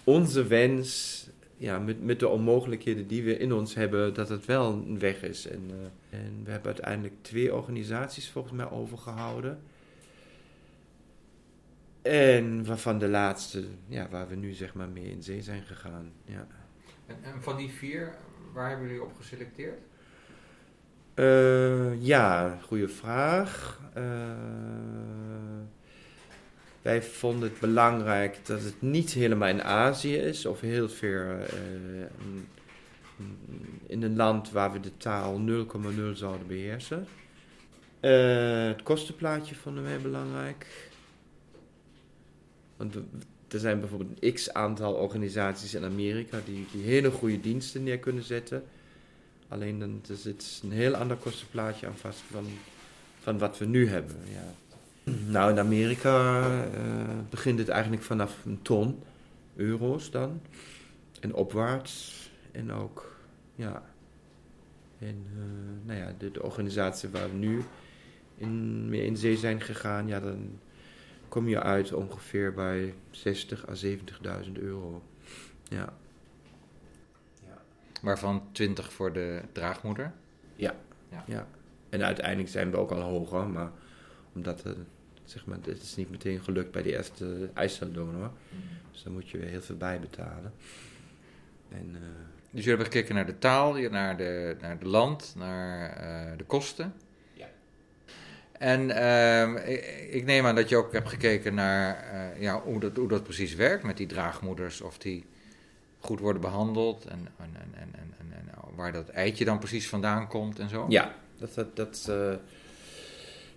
[0.04, 4.72] onze wens, ja, met, met de onmogelijkheden die we in ons hebben, dat het wel
[4.72, 5.48] een weg is.
[5.48, 9.60] En, eh, en we hebben uiteindelijk twee organisaties volgens mij overgehouden.
[12.06, 16.12] En waarvan de laatste, ja, waar we nu zeg maar mee in zee zijn gegaan.
[16.26, 16.48] Ja.
[17.06, 18.15] En, en van die vier,
[18.54, 19.80] waar hebben jullie op geselecteerd?
[21.13, 23.82] Eh, ja, goede vraag.
[23.94, 24.04] Eh,
[26.82, 31.58] wij vonden het belangrijk dat het niet helemaal in Azië is of heel ver eh,
[33.88, 37.08] in een land waar we de taal 0,0 zouden beheersen.
[38.06, 40.85] Eh, het kostenplaatje vonden wij belangrijk.
[42.78, 42.96] Want
[43.48, 48.00] er zijn bijvoorbeeld een x aantal organisaties in Amerika die, die hele goede diensten neer
[48.00, 48.64] kunnen zetten.
[49.48, 52.46] Alleen dan er zit een heel ander kostenplaatje aan vast van,
[53.20, 54.16] van wat we nu hebben.
[54.32, 54.54] Ja.
[55.28, 56.82] Nou, in Amerika eh,
[57.30, 59.00] begint het eigenlijk vanaf een ton
[59.56, 60.42] euro's dan.
[61.20, 62.14] En opwaarts.
[62.52, 63.16] En ook,
[63.56, 63.84] ja.
[65.00, 67.64] En eh, nou ja, de, de organisatie waar we nu
[68.38, 70.60] in, mee in zee zijn gegaan, ja, dan
[71.36, 73.74] kom je uit ongeveer bij 60 à
[74.45, 75.02] 70.000 euro.
[75.63, 75.93] Ja.
[78.02, 80.13] Waarvan 20 voor de draagmoeder.
[80.56, 80.76] Ja.
[81.10, 81.24] Ja.
[81.28, 81.48] ja.
[81.89, 83.71] En uiteindelijk zijn we ook al hoger, maar
[84.34, 84.78] omdat het,
[85.24, 88.32] zeg maar, het is niet meteen gelukt bij de eerste eiceldonor.
[88.91, 90.54] Dus dan moet je weer heel veel bijbetalen.
[91.69, 92.02] En eh,
[92.52, 96.43] Dus jullie hebben gekeken naar de taal, naar de, naar de land, naar eh, de
[96.43, 96.93] kosten.
[98.60, 102.80] En ehm, ik, ik neem aan dat je ook hebt gekeken naar eh, ja, hoe,
[102.80, 104.82] dat, hoe dat precies werkt met die draagmoeders.
[104.82, 105.26] Of die
[106.00, 109.89] goed worden behandeld en, en, en, en, en, en- en waar dat eitje dan precies
[109.89, 110.86] vandaan komt en zo.
[110.89, 112.34] ja, dat, dat, dat eh,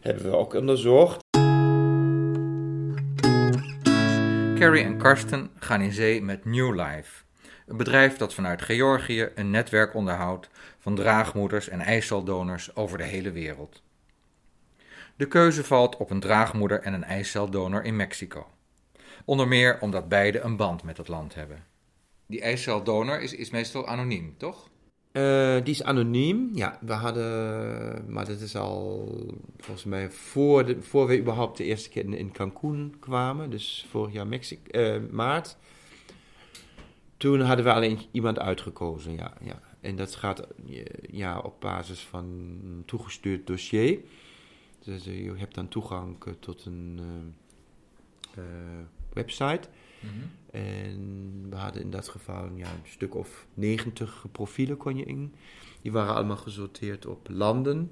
[0.01, 1.21] hebben we ook onderzocht.
[4.59, 7.23] Carrie en Karsten gaan in zee met New Life.
[7.67, 13.31] Een bedrijf dat vanuit Georgië een netwerk onderhoudt van draagmoeders en eiceldonors over de hele
[13.31, 13.83] wereld.
[15.19, 18.47] De keuze valt op een draagmoeder en een eiceldonor in Mexico.
[19.25, 21.65] Onder meer omdat beide een band met het land hebben.
[22.27, 24.69] Die eiceldonor is, is meestal anoniem, toch?
[25.13, 26.51] Eh, die is anoniem.
[26.55, 29.09] Ja, we hadden, maar dat is al
[29.57, 34.13] volgens mij voor, voor we überhaupt de eerste keer in, in Cancun kwamen, dus vorig
[34.13, 34.27] jaar
[34.71, 35.57] eh, maart.
[37.17, 39.61] Toen hadden we alleen iemand uitgekozen, ja, ja.
[39.81, 42.25] En dat gaat eh, ja, op basis van
[42.65, 44.01] een toegestuurd dossier.
[44.85, 47.01] Dus eh, je hebt dan toegang eh, tot een
[48.35, 49.69] eh, eh, website.
[50.51, 55.35] En we hadden in dat geval ja, een stuk of 90 profielen kon je in.
[55.83, 57.91] Die waren allemaal gesorteerd op landen.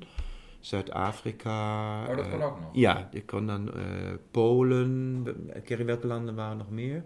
[0.60, 2.00] Zuid-Afrika.
[2.08, 2.68] Oh, dat kan ook nog.
[2.72, 3.82] Ja, je kon dan eh,
[4.30, 5.22] Polen.
[5.64, 7.04] Je welke landen waren nog meer?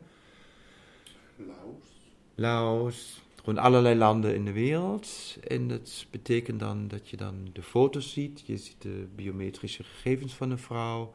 [1.37, 1.85] Laos.
[2.35, 3.23] Laos.
[3.45, 5.37] Gewoon allerlei landen in de wereld.
[5.49, 8.43] En dat betekent dan dat je dan de foto's ziet.
[8.47, 11.15] Je ziet de biometrische gegevens van een vrouw.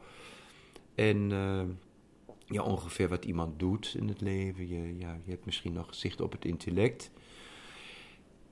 [0.94, 1.62] En eh,
[2.46, 4.68] ja, ongeveer wat iemand doet in het leven.
[4.68, 7.10] Je, ja, je hebt misschien nog zicht op het intellect.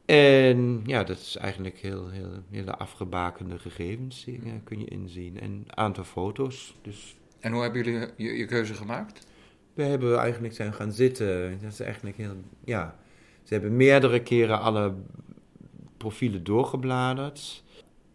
[0.04, 5.40] En ja, dat is eigenlijk heel, heel, hele afgebakende gegevens die, eh, kun je inzien.
[5.40, 6.74] En een aantal foto's.
[6.82, 9.26] Dus En hoe hebben jullie je, je keuze gemaakt?
[9.74, 11.58] we hebben eigenlijk zijn gaan zitten.
[11.62, 12.34] Dat is eigenlijk heel,
[12.64, 12.96] ja.
[13.44, 14.94] Ze hebben meerdere keren alle
[15.96, 17.62] profielen doorgebladerd.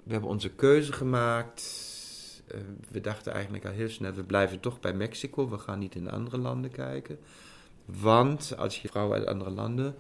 [0.03, 1.87] We hebben onze keuze gemaakt.
[2.47, 2.59] Eh,
[2.91, 5.49] we dachten eigenlijk al heel snel, we blijven toch bij Mexico.
[5.49, 7.19] We gaan niet in andere landen kijken.
[7.85, 9.95] Want als je vrouwen uit andere landen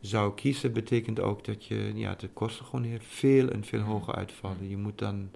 [0.00, 4.14] zou kiezen, betekent ook dat je, ja, de kosten gewoon heel veel en veel hoger
[4.14, 4.68] uitvallen.
[4.68, 5.30] Je moet dan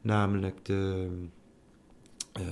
[0.00, 1.08] namelijk de,
[2.32, 2.42] eh,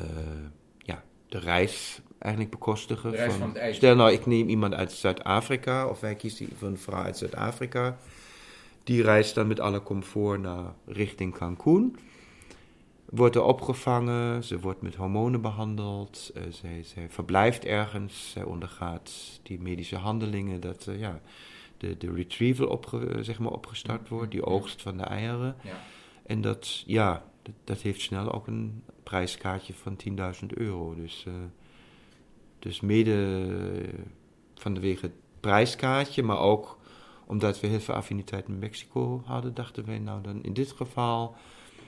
[0.79, 3.11] ja, de reis eigenlijk bekostigen.
[3.11, 3.75] De reis van het.
[3.75, 7.97] Stel nou, ik neem iemand uit Zuid-Afrika, of wij kiezen een vrouw uit Zuid-Afrika.
[8.85, 11.97] Die reist dan met alle comfort naar richting Cancun.
[13.05, 19.13] Wordt er opgevangen, ze wordt met hormonen behandeld, eh, zij, zij verblijft ergens, zij ondergaat
[19.43, 21.21] die medische handelingen, dat eh, ja,
[21.77, 25.57] de, de retrieval opge, zeg maar opgestart wordt, die oogst van de eieren.
[25.63, 25.81] Ja.
[26.27, 29.97] En dat, ja, dat, dat heeft snel ook een prijskaartje van
[30.41, 30.95] 10.000 euro.
[30.95, 31.33] Dus, eh,
[32.59, 33.47] dus mede
[33.83, 34.05] eh,
[34.55, 36.79] vanwege het prijskaartje, maar ook
[37.27, 41.37] omdat we heel veel affiniteit met Mexico hadden, dachten wij, nou dan in dit geval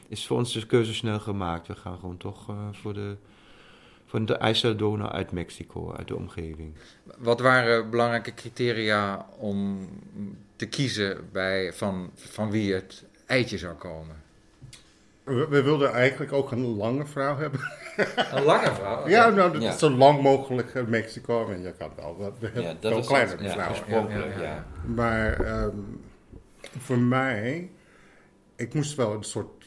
[0.09, 1.67] is voor ons de keuze snel gemaakt.
[1.67, 3.17] We gaan gewoon toch eh, voor de,
[4.07, 4.39] voor de
[5.11, 6.75] uit Mexico, uit de omgeving.
[7.19, 9.89] Wat waren belangrijke criteria om
[10.57, 14.17] te kiezen bij, van, van wie het eitje zou komen?
[15.37, 17.61] We, we wilden eigenlijk ook een lange vrouw hebben.
[18.33, 19.09] Een lange vrouw?
[19.09, 19.73] Ja, nou, dat Ja.
[19.73, 21.49] is zo lang mogelijk in Mexico.
[21.51, 24.43] En je kan wel wat Ja, veel is kleiner het, ja, Ja, ja, ja.
[24.43, 24.67] ja.
[24.85, 25.77] Maar ehm,
[26.79, 27.71] voor mij,
[28.57, 29.65] ik moest wel een soort,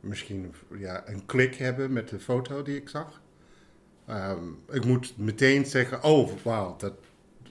[0.00, 3.20] misschien ja, een klik hebben met de foto die ik zag.
[4.06, 6.92] Ehm, ik moet meteen zeggen, oh wauw, dat,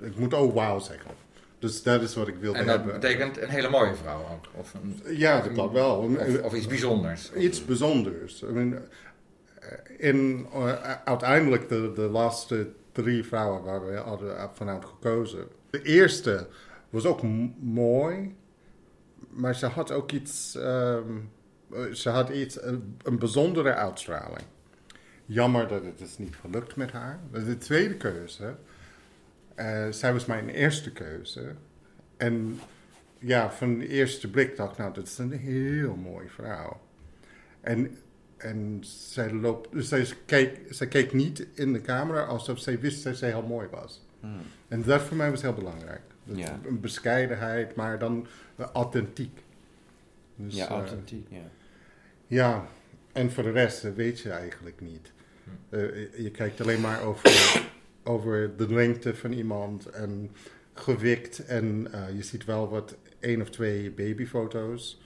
[0.01, 1.11] ik moet oh wauw zeggen.
[1.61, 2.99] Dus dat is wat ik wilde En dat hebben.
[2.99, 4.45] betekent een hele mooie vrouw ook?
[4.55, 5.97] Of, een, Ja, dat kan wel.
[5.97, 7.31] of, of iets bijzonders?
[7.33, 8.41] Iets bijzonders.
[8.41, 8.73] I mean,
[9.59, 15.47] eh, in, eh, uiteindelijk de, de laatste drie vrouwen waar we hadden vanuit gekozen.
[15.69, 16.47] De eerste
[16.89, 17.21] was ook
[17.59, 18.35] mooi,
[19.29, 21.03] maar ze had ook iets, ehm,
[21.73, 24.45] eh, ze had iets, een, een bijzondere uitstraling.
[25.25, 27.19] Jammer dat het is niet gelukt met haar.
[27.31, 28.55] De tweede keuze,
[29.55, 31.55] eh, zij was mijn eerste keuze.
[32.17, 32.59] En
[33.19, 36.81] ja, van de eerste blik dacht ik, nou, dat is een heel mooie vrouw.
[37.61, 37.97] En,
[38.37, 43.03] en zij, loopt, dus zij, keek, zij keek niet in de camera alsof zij wist
[43.03, 44.05] dat zij heel mooi was.
[44.19, 44.41] Hmm.
[44.67, 46.01] En dat voor mij was heel belangrijk.
[46.23, 46.59] Ja.
[46.65, 48.27] Een bescheidenheid, maar dan
[48.73, 49.43] authentiek.
[50.35, 51.49] Dus, ja, eh, authentiek, ja.
[52.27, 52.65] ja,
[53.11, 55.11] en voor de rest weet je eigenlijk niet.
[55.69, 57.29] Eh, je kijkt alleen maar over,
[58.03, 60.29] over de lengte van iemand en
[60.73, 61.45] gewikt.
[61.45, 65.01] En eh, je ziet wel wat één of twee babyfoto's.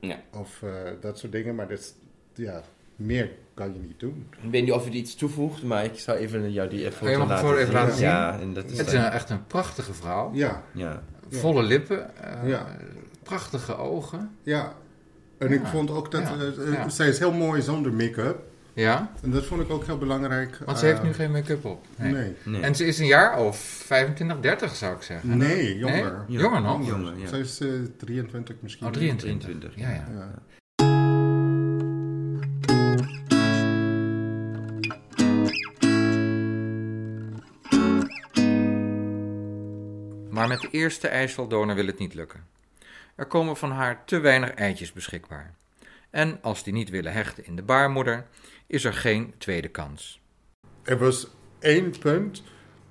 [0.00, 0.20] Ja.
[0.32, 0.70] Of eh,
[1.00, 1.54] dat soort dingen.
[1.54, 1.94] Maar dat is,
[2.34, 2.62] ja,
[2.96, 4.26] meer kan je niet doen.
[4.42, 7.16] Ik weet niet of het iets toevoegt, maar ik zou even jou die foto je
[7.18, 8.06] mag het laten voor even laten zien?
[8.06, 10.30] Ja, en dat is Het is een, echt een prachtige vrouw.
[10.34, 11.02] Ja, ja.
[11.28, 11.38] Ja.
[11.38, 12.16] Volle lippen.
[12.16, 12.76] eh, Ja.
[13.22, 14.30] Prachtige ogen.
[14.42, 14.74] ja.
[15.38, 16.22] En Ja, ik vond ook dat...
[16.22, 16.88] ja, ja.
[16.88, 18.38] Zij is heel mooi zonder make-up.
[18.76, 20.58] Ja, En dat vond ik ook heel belangrijk.
[20.64, 21.86] want ze heeft eh, nu geen make-up op.
[21.96, 22.12] Nee.
[22.12, 22.34] Nee.
[22.44, 22.60] Nee.
[22.62, 25.36] En ze is een jaar of 25, 30 zou ik zeggen.
[25.36, 26.24] Nee, jonger.
[26.28, 26.38] Nee?
[26.38, 26.86] Jonger nog?
[26.86, 27.26] Jonger, ja.
[27.26, 28.86] Zij is eh, 23 misschien.
[28.86, 29.48] Oh, 23.
[29.48, 29.80] 23.
[29.80, 30.06] Ja, ja.
[30.14, 30.30] Ja.
[40.30, 42.44] Maar met de eerste ijsseldonor wil het niet lukken.
[43.14, 45.54] Er komen van haar te weinig eitjes beschikbaar.
[46.10, 48.26] En als die niet willen hechten in de baarmoeder,
[48.66, 50.20] is er geen tweede kans.
[50.82, 52.42] Er was één punt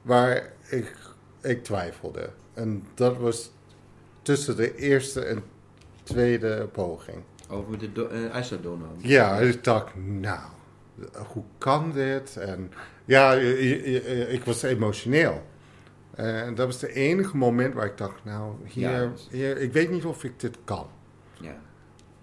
[0.01, 0.95] waar ik,
[1.41, 2.29] ik twijfelde.
[2.53, 3.51] En dat was
[4.21, 5.43] tussen de eerste en
[6.03, 7.17] tweede poging.
[7.49, 8.87] Over de do- ijsseldonor.
[8.97, 10.49] Ja, ik dacht, nou,
[11.33, 12.37] hoe kan dit?
[12.37, 12.71] En
[13.05, 15.45] ja, ik was emotioneel.
[16.15, 19.11] En dat was het enige moment waar ik dacht, nou, hier, Ja.
[19.29, 20.87] hier, ik weet niet of ik dit kan.
[21.39, 21.55] Ja.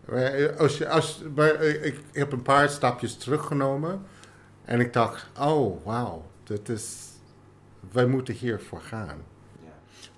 [0.04, 4.02] Maar Als je, als, maar eh, ik heb een paar stapjes teruggenomen
[4.64, 6.96] en ik dacht, oh wauw, dit is,
[7.92, 9.18] wij moeten hiervoor gaan.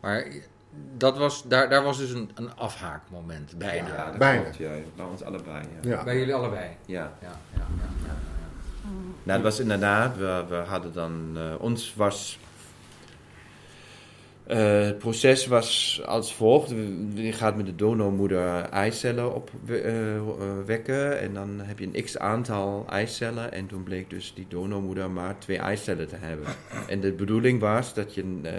[0.00, 0.26] Maar
[0.96, 3.88] dat was, daar, daar was dus een, een afhaakmoment bijna.
[3.88, 4.42] Ja, dat Bijna.
[4.42, 4.70] klopt, ja.
[4.96, 5.90] Bij ons allebei, ja.
[5.90, 6.04] Ja.
[6.04, 6.64] Bij jullie allebei.
[6.86, 7.12] Ja.
[7.20, 8.14] Ja, ja, ja, ja.
[9.22, 12.38] Nou, dat was inderdaad, we, we hadden dan, eh, ons was,
[14.46, 16.70] eh, het proces was als volgt.
[17.14, 23.52] Je gaat met de donormoeder eicellen opwekken en dan heb je een x aantal eicellen
[23.52, 26.46] en toen bleek dus die donormoeder maar twee eicellen te hebben.
[26.88, 28.52] En de bedoeling was dat je eh,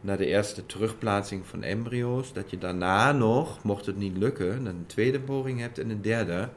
[0.00, 4.84] na de eerste terugplaatsing van embryo's, dat je daarna nog, mocht het niet lukken, een
[4.86, 6.48] tweede poging hebt en een derde.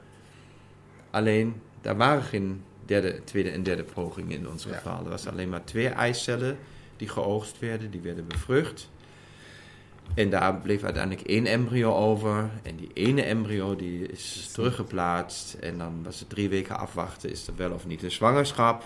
[1.09, 4.73] Alleen, daar waren geen derde, tweede en derde pogingen in ons Ja.
[4.73, 5.03] geval.
[5.03, 6.57] Er was alleen maar twee eicellen
[6.97, 8.89] die geoogst werden, die werden bevrucht.
[10.13, 12.49] En daar bleef uiteindelijk één embryo over.
[12.63, 15.53] En die ene embryo die is teruggeplaatst.
[15.53, 18.83] En dan was het drie weken afwachten, is er wel of niet een zwangerschap.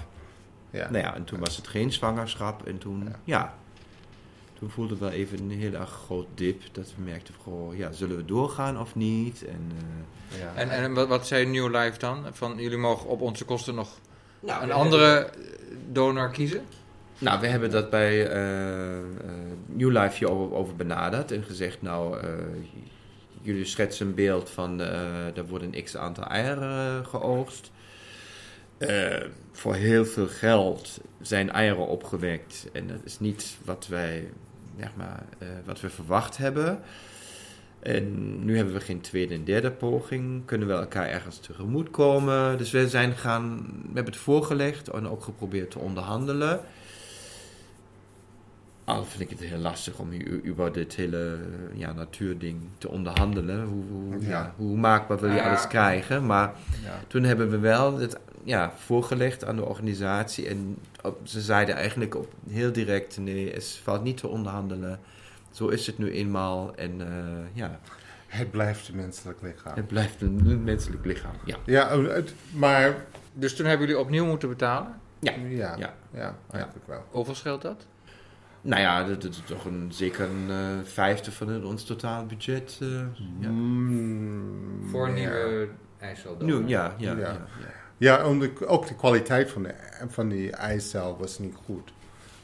[0.72, 0.90] Ja.
[0.90, 2.68] Nou ja, en toen was het geen zwangerschap.
[2.68, 3.20] En toen, Ja.
[3.24, 3.56] ja,
[4.60, 6.62] toen voelde we wel even een heel erg groot dip.
[6.72, 9.46] Dat we merkten, goh, ja, zullen we doorgaan of niet?
[9.46, 10.52] En, eh, Ja.
[10.56, 12.26] En, en wat, wat zei New Life dan?
[12.32, 13.90] Van jullie mogen op onze kosten nog
[14.40, 15.30] nou, een we andere
[15.92, 16.66] donor kiezen?
[17.20, 19.04] Nou, we hebben dat bij eh, eh,
[19.66, 22.30] New Life hier over, benaderd en gezegd, nou, eh,
[23.42, 27.72] jullie schetsen een beeld van, er worden een x aantal eieren geoogst.
[29.52, 34.30] Voor heel veel geld zijn eieren opgewekt en dat is niet wat wij,
[34.80, 35.24] zeg maar,
[35.66, 36.80] wat we verwacht hebben.
[37.80, 40.46] En nu hebben we geen tweede en derde poging.
[40.46, 42.58] Kunnen we elkaar ergens tegemoet komen?
[42.58, 46.62] Dus we zijn gaan, we hebben het voorgelegd en ook geprobeerd te onderhandelen.
[48.90, 51.38] Al vind ik het heel lastig om hier over dit hele
[51.74, 53.64] ja, natuurding te onderhandelen.
[53.66, 54.28] Hoe, hoe, ja.
[54.30, 54.54] Ja.
[54.56, 56.26] hoe maakbaar wil je alles krijgen?
[56.26, 57.00] Maar Ja.
[57.08, 60.48] toen hebben we wel het ja, voorgelegd aan de organisatie.
[60.48, 65.00] En op- ze zeiden eigenlijk op, heel direct: nee, het valt niet te onderhandelen.
[65.52, 66.76] Zo is het nu eenmaal.
[66.76, 67.08] En eh,
[67.54, 67.80] ja,
[68.28, 69.76] Het blijft een menselijk lichaam.
[69.76, 71.34] het blijft een menselijk lichaam.
[71.46, 71.56] Ja.
[71.66, 74.94] Ja, oh, het- maar Dus toen hebben jullie opnieuw moeten betalen?
[75.20, 75.32] Ja.
[75.50, 75.94] ja, Ja.
[76.14, 76.36] ja.
[76.52, 77.04] eigenlijk wel.
[77.10, 77.86] Hoeveel scheelt dat?
[78.70, 82.26] Nou ja, dat, dat is toch een, zeker een eh, vijfde van het, ons totaal
[82.26, 82.78] budget.
[82.82, 82.90] eh,
[83.40, 83.50] ja.
[83.50, 85.68] Mm, Voor een nieuwe
[86.00, 86.62] ijsseldonor?
[86.62, 87.18] Nu, ja, ja, Ja.
[87.20, 87.28] ja.
[87.28, 87.48] ja.
[87.98, 89.74] Ja, om de, ook de kwaliteit van, de,
[90.08, 91.92] van die eicel was niet goed.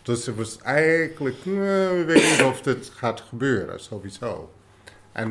[0.01, 4.53] Dus het was eigenlijk, eh, we weten niet of dit gaat gebeuren, sowieso.
[5.11, 5.28] En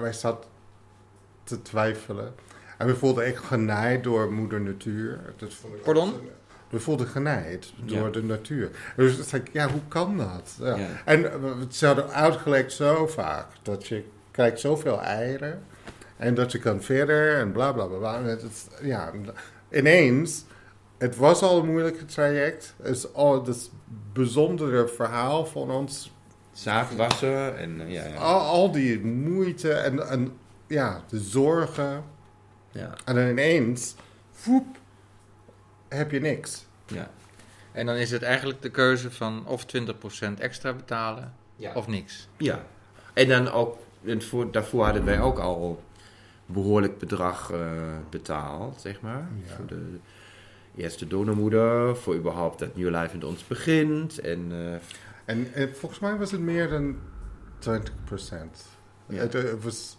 [0.00, 0.48] wij, zaten
[1.44, 2.34] te twijfelen.
[2.78, 5.20] En we voelden echt genaaid door moeder natuur.
[5.36, 6.08] Dat vond ik Pardon?
[6.14, 6.20] ook
[6.72, 8.10] We voelden genaaid door Ja.
[8.10, 8.70] de natuur.
[8.96, 10.56] Dus het ik, ja, hoe kan dat?
[10.60, 10.76] Ja.
[10.76, 10.88] Ja.
[11.04, 15.62] En eh, ze hadden uitgelegd zo vaak dat je krijgt zoveel eieren
[16.16, 18.22] en dat je kan verder en bla bla bla.
[18.22, 19.12] het ja,
[19.70, 20.44] ineens,
[20.98, 22.74] het was al een moeilijke traject.
[22.82, 23.70] Het is al het
[24.12, 26.12] bijzondere verhaal van ons
[26.52, 28.14] Zaagwassen en eh, ja, ja.
[28.14, 30.32] al, al die moeite en, en
[30.66, 32.04] ja, de zorgen.
[32.70, 32.94] ja.
[33.04, 33.94] En dan ineens,
[34.32, 34.66] voep,
[35.92, 36.64] heb je niks.
[36.86, 37.10] ja.
[37.72, 41.72] En dan is het eigenlijk de keuze van of 20% extra betalen Ja.
[41.74, 42.28] of niks.
[42.36, 42.64] Ja,
[43.12, 45.82] en dan ook, en voor, daarvoor hadden wij ook al
[46.46, 47.60] behoorlijk bedrag eh,
[48.10, 49.28] betaald, zeg maar.
[49.46, 49.54] Ja.
[49.54, 49.98] Voor de
[50.76, 54.18] eerste donormoeder, voor überhaupt dat New Life met ons begint.
[54.18, 54.74] En eh,
[55.24, 56.96] En, en volgens mij was het meer dan
[57.58, 57.70] 20%.
[59.06, 59.18] Ja.
[59.18, 59.96] Het, eh, was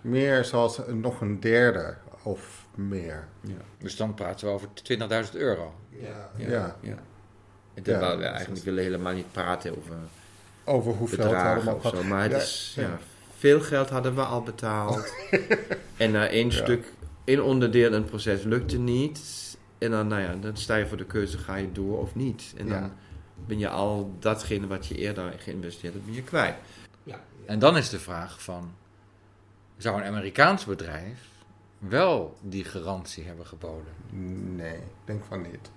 [0.00, 3.28] meer zoals nog een derde of meer.
[3.40, 3.52] ja.
[3.78, 4.68] Dus dan praten we over
[5.28, 5.74] 20.000 euro.
[5.88, 6.30] Ja.
[6.36, 6.48] Ja.
[6.48, 6.76] ja.
[6.80, 6.90] ja.
[6.90, 6.98] En
[7.74, 9.92] Ja, terwijl we eigenlijk willen helemaal niet praten over
[10.64, 12.02] Over hoeveel het bedragen allemaal of zo.
[12.04, 12.82] Maar het Ja, is, ja.
[12.82, 12.98] ja.
[13.38, 15.12] veel geld hadden we al betaald.
[15.96, 16.56] en na één Ja.
[16.56, 16.92] stuk,
[17.24, 19.20] één onderdeel in het proces lukte niet.
[19.78, 22.52] En dan, nou ja, dan sta je voor de keuze, ga je door of niet.
[22.56, 22.80] En Ja.
[22.80, 22.92] dan
[23.46, 26.54] ben je al datgene wat je eerder geïnvesteerd hebt, ben je kwijt.
[27.46, 28.74] En dan is de vraag van,
[29.76, 31.18] zou een Amerikaans bedrijf
[31.88, 33.92] wel die garantie hebben geboden?
[34.56, 35.70] Nee, ik denk van niet.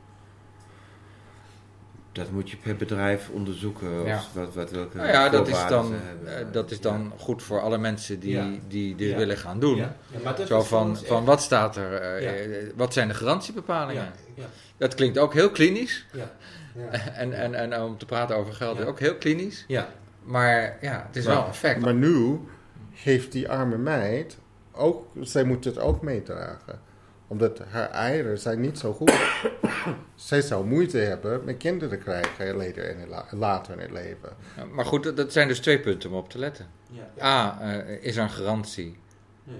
[2.12, 4.02] Dat moet je per bedrijf onderzoeken.
[4.02, 4.22] Of Ja.
[4.34, 5.94] wat, wat, welke Nou ja, dat is dan,
[6.26, 8.50] eh, dat is dan goed voor alle mensen die, Ja.
[8.68, 9.76] die dit willen gaan doen.
[9.76, 9.96] Ja.
[10.12, 13.08] Ja, maar dat Zo is van, van echt- wat staat er, eh, eh, wat zijn
[13.08, 14.04] de garantiebepalingen?
[14.04, 14.46] Ja, ja,
[14.78, 16.06] Dat klinkt ook heel klinisch.
[16.14, 16.32] ja,
[17.14, 18.84] En, en, en om te praten over geld Ja.
[18.84, 19.66] ook heel klinisch.
[19.68, 19.90] ja.
[20.24, 21.80] Maar ja, het is Maar- wel een fact.
[21.80, 22.40] Maar nu
[22.92, 24.38] heeft die arme meid
[24.76, 26.80] ook, zij moet het ook meedragen.
[27.28, 29.14] Omdat haar eieren zijn niet zo goed.
[30.16, 34.30] zij zou moeite hebben met kinderen krijgen later in het, la- later in het leven.
[34.58, 36.68] Ja, Maar goed, dat- zijn dus twee punten om op te letten.
[36.92, 37.10] ja.
[37.22, 38.98] A, eh, is er een garantie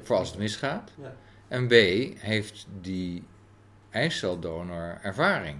[0.04, 0.92] voor als het misgaat?
[1.02, 1.14] Ja.
[1.48, 1.72] En B,
[2.20, 3.24] heeft die
[3.90, 5.58] eiceldonor ervaring?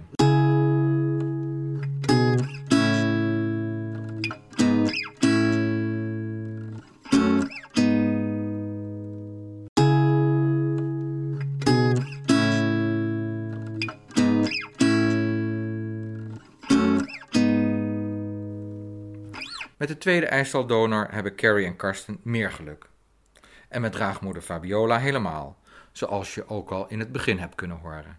[19.96, 22.88] De tweede eiceldonor hebben Carrie en Karsten meer geluk.
[23.68, 25.58] En met draagmoeder Fabiola helemaal,
[25.92, 28.18] zoals je ook al in het begin hebt kunnen horen.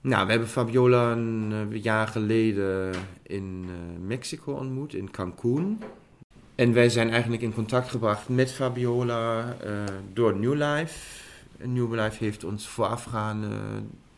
[0.00, 5.82] Nou, we hebben Fabiola een eh, jaar geleden in eh, Mexico ontmoet, in Cancún.
[6.54, 9.72] En wij zijn eigenlijk in contact gebracht met Fabiola eh,
[10.12, 11.20] door New Life.
[11.58, 13.50] New Life heeft ons voorafgaand eh,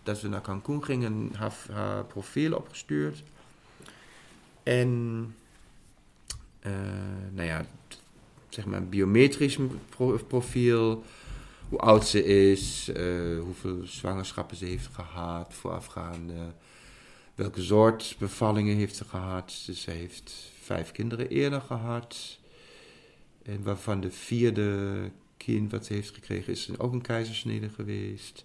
[0.03, 3.23] dat we naar Cancún gingen, haar, haar profiel opgestuurd.
[4.63, 5.35] En,
[7.33, 7.67] nou ja,
[8.49, 9.59] zeg maar biometrisch
[9.89, 11.05] pro- profiel
[11.69, 16.53] hoe oud ze is, eh, hoeveel zwangerschappen ze heeft gehad voorafgaande,
[17.35, 19.63] welke soort bevallingen heeft ze gehad.
[19.67, 22.39] Dus ze heeft vijf kinderen eerder gehad.
[23.43, 28.45] En waarvan de vierde kind wat ze heeft gekregen is ook een keizersnede geweest.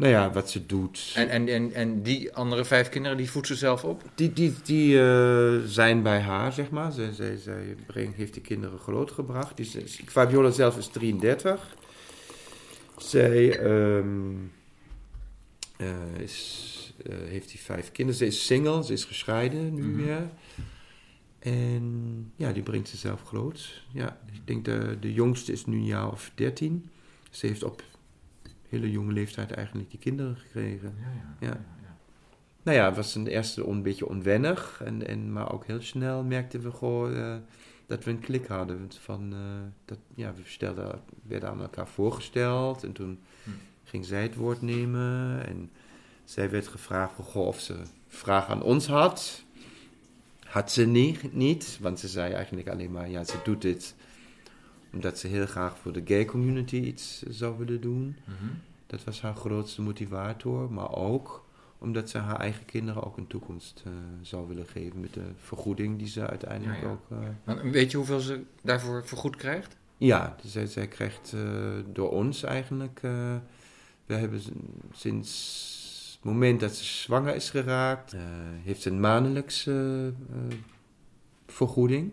[0.00, 1.12] Nou ja, wat ze doet.
[1.14, 4.02] En, en, en, en die andere vijf kinderen, die voedt ze zelf op?
[4.14, 6.92] Die, die, die eh, zijn bij haar, zeg maar.
[6.92, 9.56] Zij, zij, zij brengt, heeft die kinderen grootgebracht.
[9.56, 11.76] Die is, Fabiola zelf is 33.
[12.96, 14.34] Zij ehm,
[15.76, 18.18] eh, is, eh, heeft die vijf kinderen.
[18.18, 19.96] Ze is single, ze is gescheiden nu Mhm.
[20.04, 20.30] weer.
[21.38, 23.82] En ja, die brengt ze zelf groot.
[23.92, 26.88] Ja, ik denk de, de jongste is nu een jaar of 13.
[27.30, 27.82] Ze heeft op
[28.70, 30.94] hele jonge leeftijd eigenlijk die kinderen gekregen.
[31.40, 31.60] Ja.
[32.62, 34.82] Nou ja, het was een eerste een beetje onwennig.
[34.84, 37.36] En, en, maar ook heel snel merkten we gewoon eh,
[37.86, 38.90] dat we een klik hadden.
[39.00, 39.38] Van, eh,
[39.84, 42.84] dat, ja, we stelden, werden aan elkaar voorgesteld.
[42.84, 43.50] En toen Hm.
[43.84, 45.46] ging zij het woord nemen.
[45.46, 45.70] En
[46.24, 47.74] zij werd gevraagd goh, of ze
[48.08, 49.44] vraag aan ons had.
[50.44, 53.94] Had ze niet, niet, want ze zei eigenlijk alleen maar, ja, ze doet dit
[54.92, 58.16] omdat ze heel graag voor de gay community iets zou willen doen.
[58.24, 58.50] Mhm.
[58.86, 63.82] Dat was haar grootste motivator, maar ook omdat ze haar eigen kinderen ook een toekomst
[63.86, 66.92] eh, zou willen geven met de vergoeding die ze uiteindelijk Ja, ja.
[66.92, 67.00] ook.
[67.10, 69.76] eh, Want Weet je hoeveel ze daarvoor vergoed krijgt?
[69.96, 71.40] ja, dus zij, zij krijgt eh,
[71.92, 73.00] door ons eigenlijk.
[74.06, 74.40] we hebben
[74.92, 78.14] sinds het moment dat ze zwanger is geraakt,
[78.62, 80.12] heeft ze een maandelijkse
[81.46, 82.12] vergoeding.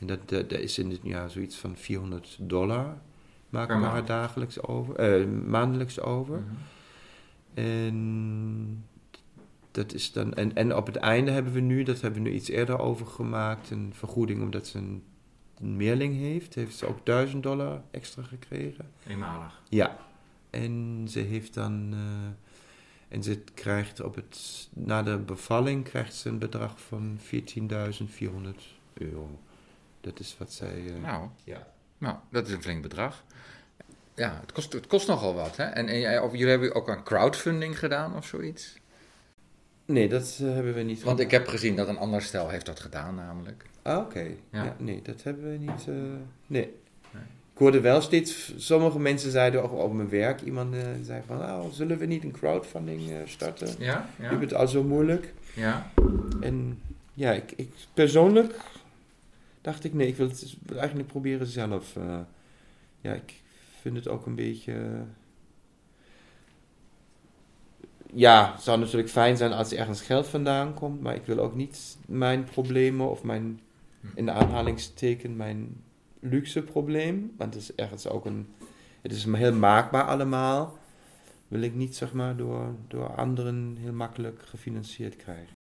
[0.00, 2.98] En dat, dat, dat is in dit jaar zoiets van 400 dollar.
[3.48, 6.40] Maken we dagelijks over, eh, maandelijks over.
[6.40, 6.54] Mhm.
[7.54, 8.84] En
[9.70, 12.34] dat is dan, en, en op het einde hebben we nu, dat hebben we nu
[12.34, 15.02] iets eerder overgemaakt, een vergoeding omdat ze een,
[15.60, 16.54] een meerling heeft.
[16.54, 18.90] Heeft ze ook 1000 dollar extra gekregen.
[19.06, 19.62] Eenmalig.
[19.68, 19.96] Ja.
[20.50, 21.88] En ze heeft dan.
[21.92, 21.98] eh,
[23.08, 24.68] en ze krijgt op het.
[24.74, 29.38] Na de bevalling krijgt ze een bedrag van 14.400 euro.
[30.10, 30.68] Dat is wat zij.
[30.86, 31.66] eh, Nou, ja.
[31.98, 33.24] nou, dat is een flink bedrag.
[34.14, 35.56] Ja, het kost, het kost nogal wat.
[35.56, 35.64] Hè?
[35.64, 38.74] En, en jij- of jullie hebben ook aan crowdfunding gedaan of zoiets?
[39.84, 42.66] Nee, dat eh, hebben we niet Want ik heb gezien dat een ander stel heeft
[42.66, 43.64] dat gedaan namelijk.
[43.82, 44.20] Ah, oké.
[44.50, 44.64] Ja.
[44.64, 44.76] Ja.
[44.78, 45.80] nee, dat hebben we niet.
[45.88, 45.94] eh,
[46.46, 46.74] nee.
[47.10, 47.22] Nee.
[47.52, 51.38] Ik hoorde wel steeds, sommige mensen zeiden ook op mijn werk, iemand eh, zei van,
[51.38, 53.68] nou, zullen we niet een crowdfunding eh, starten?
[53.78, 54.08] Ja?
[54.16, 54.28] Je Ja?
[54.28, 55.32] hebt het al zo moeilijk.
[55.54, 55.90] ja?
[56.40, 56.82] En
[57.14, 58.54] ja, ik, ik persoonlijk
[59.68, 61.96] dacht ik, nee, ik wil het eigenlijk proberen zelf.
[61.96, 62.20] eh.
[63.00, 63.42] ja, ik
[63.80, 64.72] vind het ook een beetje.
[64.72, 65.00] eh,
[68.14, 71.38] ja, het zou natuurlijk fijn zijn als er ergens geld vandaan komt, maar ik wil
[71.38, 73.60] ook niet mijn problemen of mijn,
[74.14, 75.82] in de aanhalingsteken, mijn
[76.20, 78.48] luxe probleem, want het is ergens ook een,
[79.02, 80.78] het is heel maakbaar allemaal,
[81.48, 85.57] wil ik niet zeg maar door, door anderen heel makkelijk gefinancierd krijgen.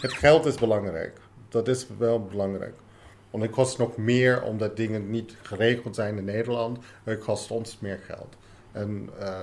[0.00, 1.20] Het geld is belangrijk.
[1.48, 2.74] Dat is wel belangrijk.
[3.30, 6.78] Want het kost nog meer omdat dingen niet geregeld zijn in Nederland.
[7.04, 8.36] Het kost ons meer geld.
[8.72, 9.42] En eh,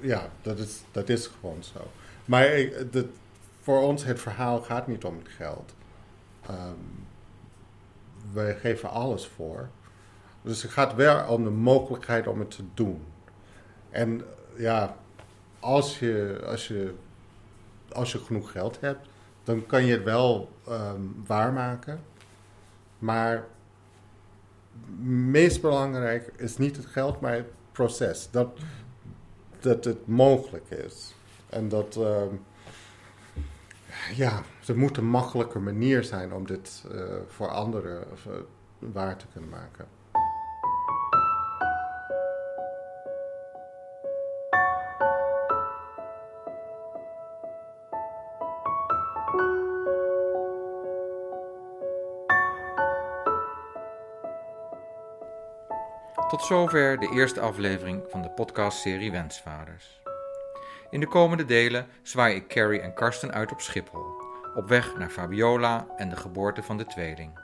[0.00, 1.90] ja, dat is, dat is gewoon zo.
[2.24, 2.68] Maar
[3.60, 5.74] voor ons het verhaal gaat niet om het geld.
[6.46, 6.74] Ehm,
[8.32, 9.68] wij geven alles voor.
[10.42, 13.04] Dus het gaat wel om de mogelijkheid om het te doen.
[13.90, 14.22] En
[14.56, 14.96] ja,
[15.60, 16.94] als je, als je,
[17.92, 19.08] als je genoeg geld hebt,
[19.50, 22.00] dan kan je het wel ehm, waarmaken.
[22.98, 23.46] Maar
[25.30, 28.28] meest belangrijk is niet het geld, maar het proces.
[28.30, 28.58] Dat,
[29.60, 31.14] dat het mogelijk is.
[31.48, 32.34] En dat, ehm,
[34.14, 38.32] ja, er moet een makkelijker manier zijn om dit eh, voor anderen eh,
[38.78, 39.86] waar te kunnen maken.
[56.50, 60.00] Zover de eerste aflevering van de podcastserie Wensvaders.
[60.90, 64.04] In de komende delen zwaai ik Carrie en Karsten uit op Schiphol,
[64.54, 67.38] op weg naar Fabiola en de geboorte van de tweeling.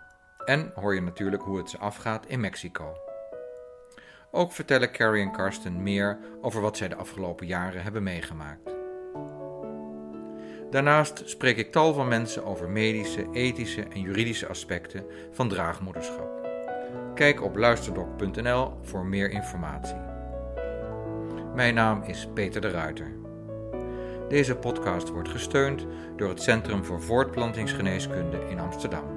[0.44, 2.96] En hoor je natuurlijk hoe het ze afgaat in Mexico.
[4.30, 8.74] Ook vertellen Carrie en Karsten meer over wat zij de afgelopen jaren hebben meegemaakt.
[10.70, 16.45] Daarnaast spreek ik tal van mensen over medische, ethische en juridische aspecten van draagmoederschap.
[17.16, 19.96] Kijk op luisterdoc.nl voor meer informatie.
[21.54, 23.12] Mijn naam is Peter de Ruiter.
[24.28, 25.86] Deze podcast wordt gesteund
[26.16, 29.15] door het Centrum voor Voortplantingsgeneeskunde in Amsterdam.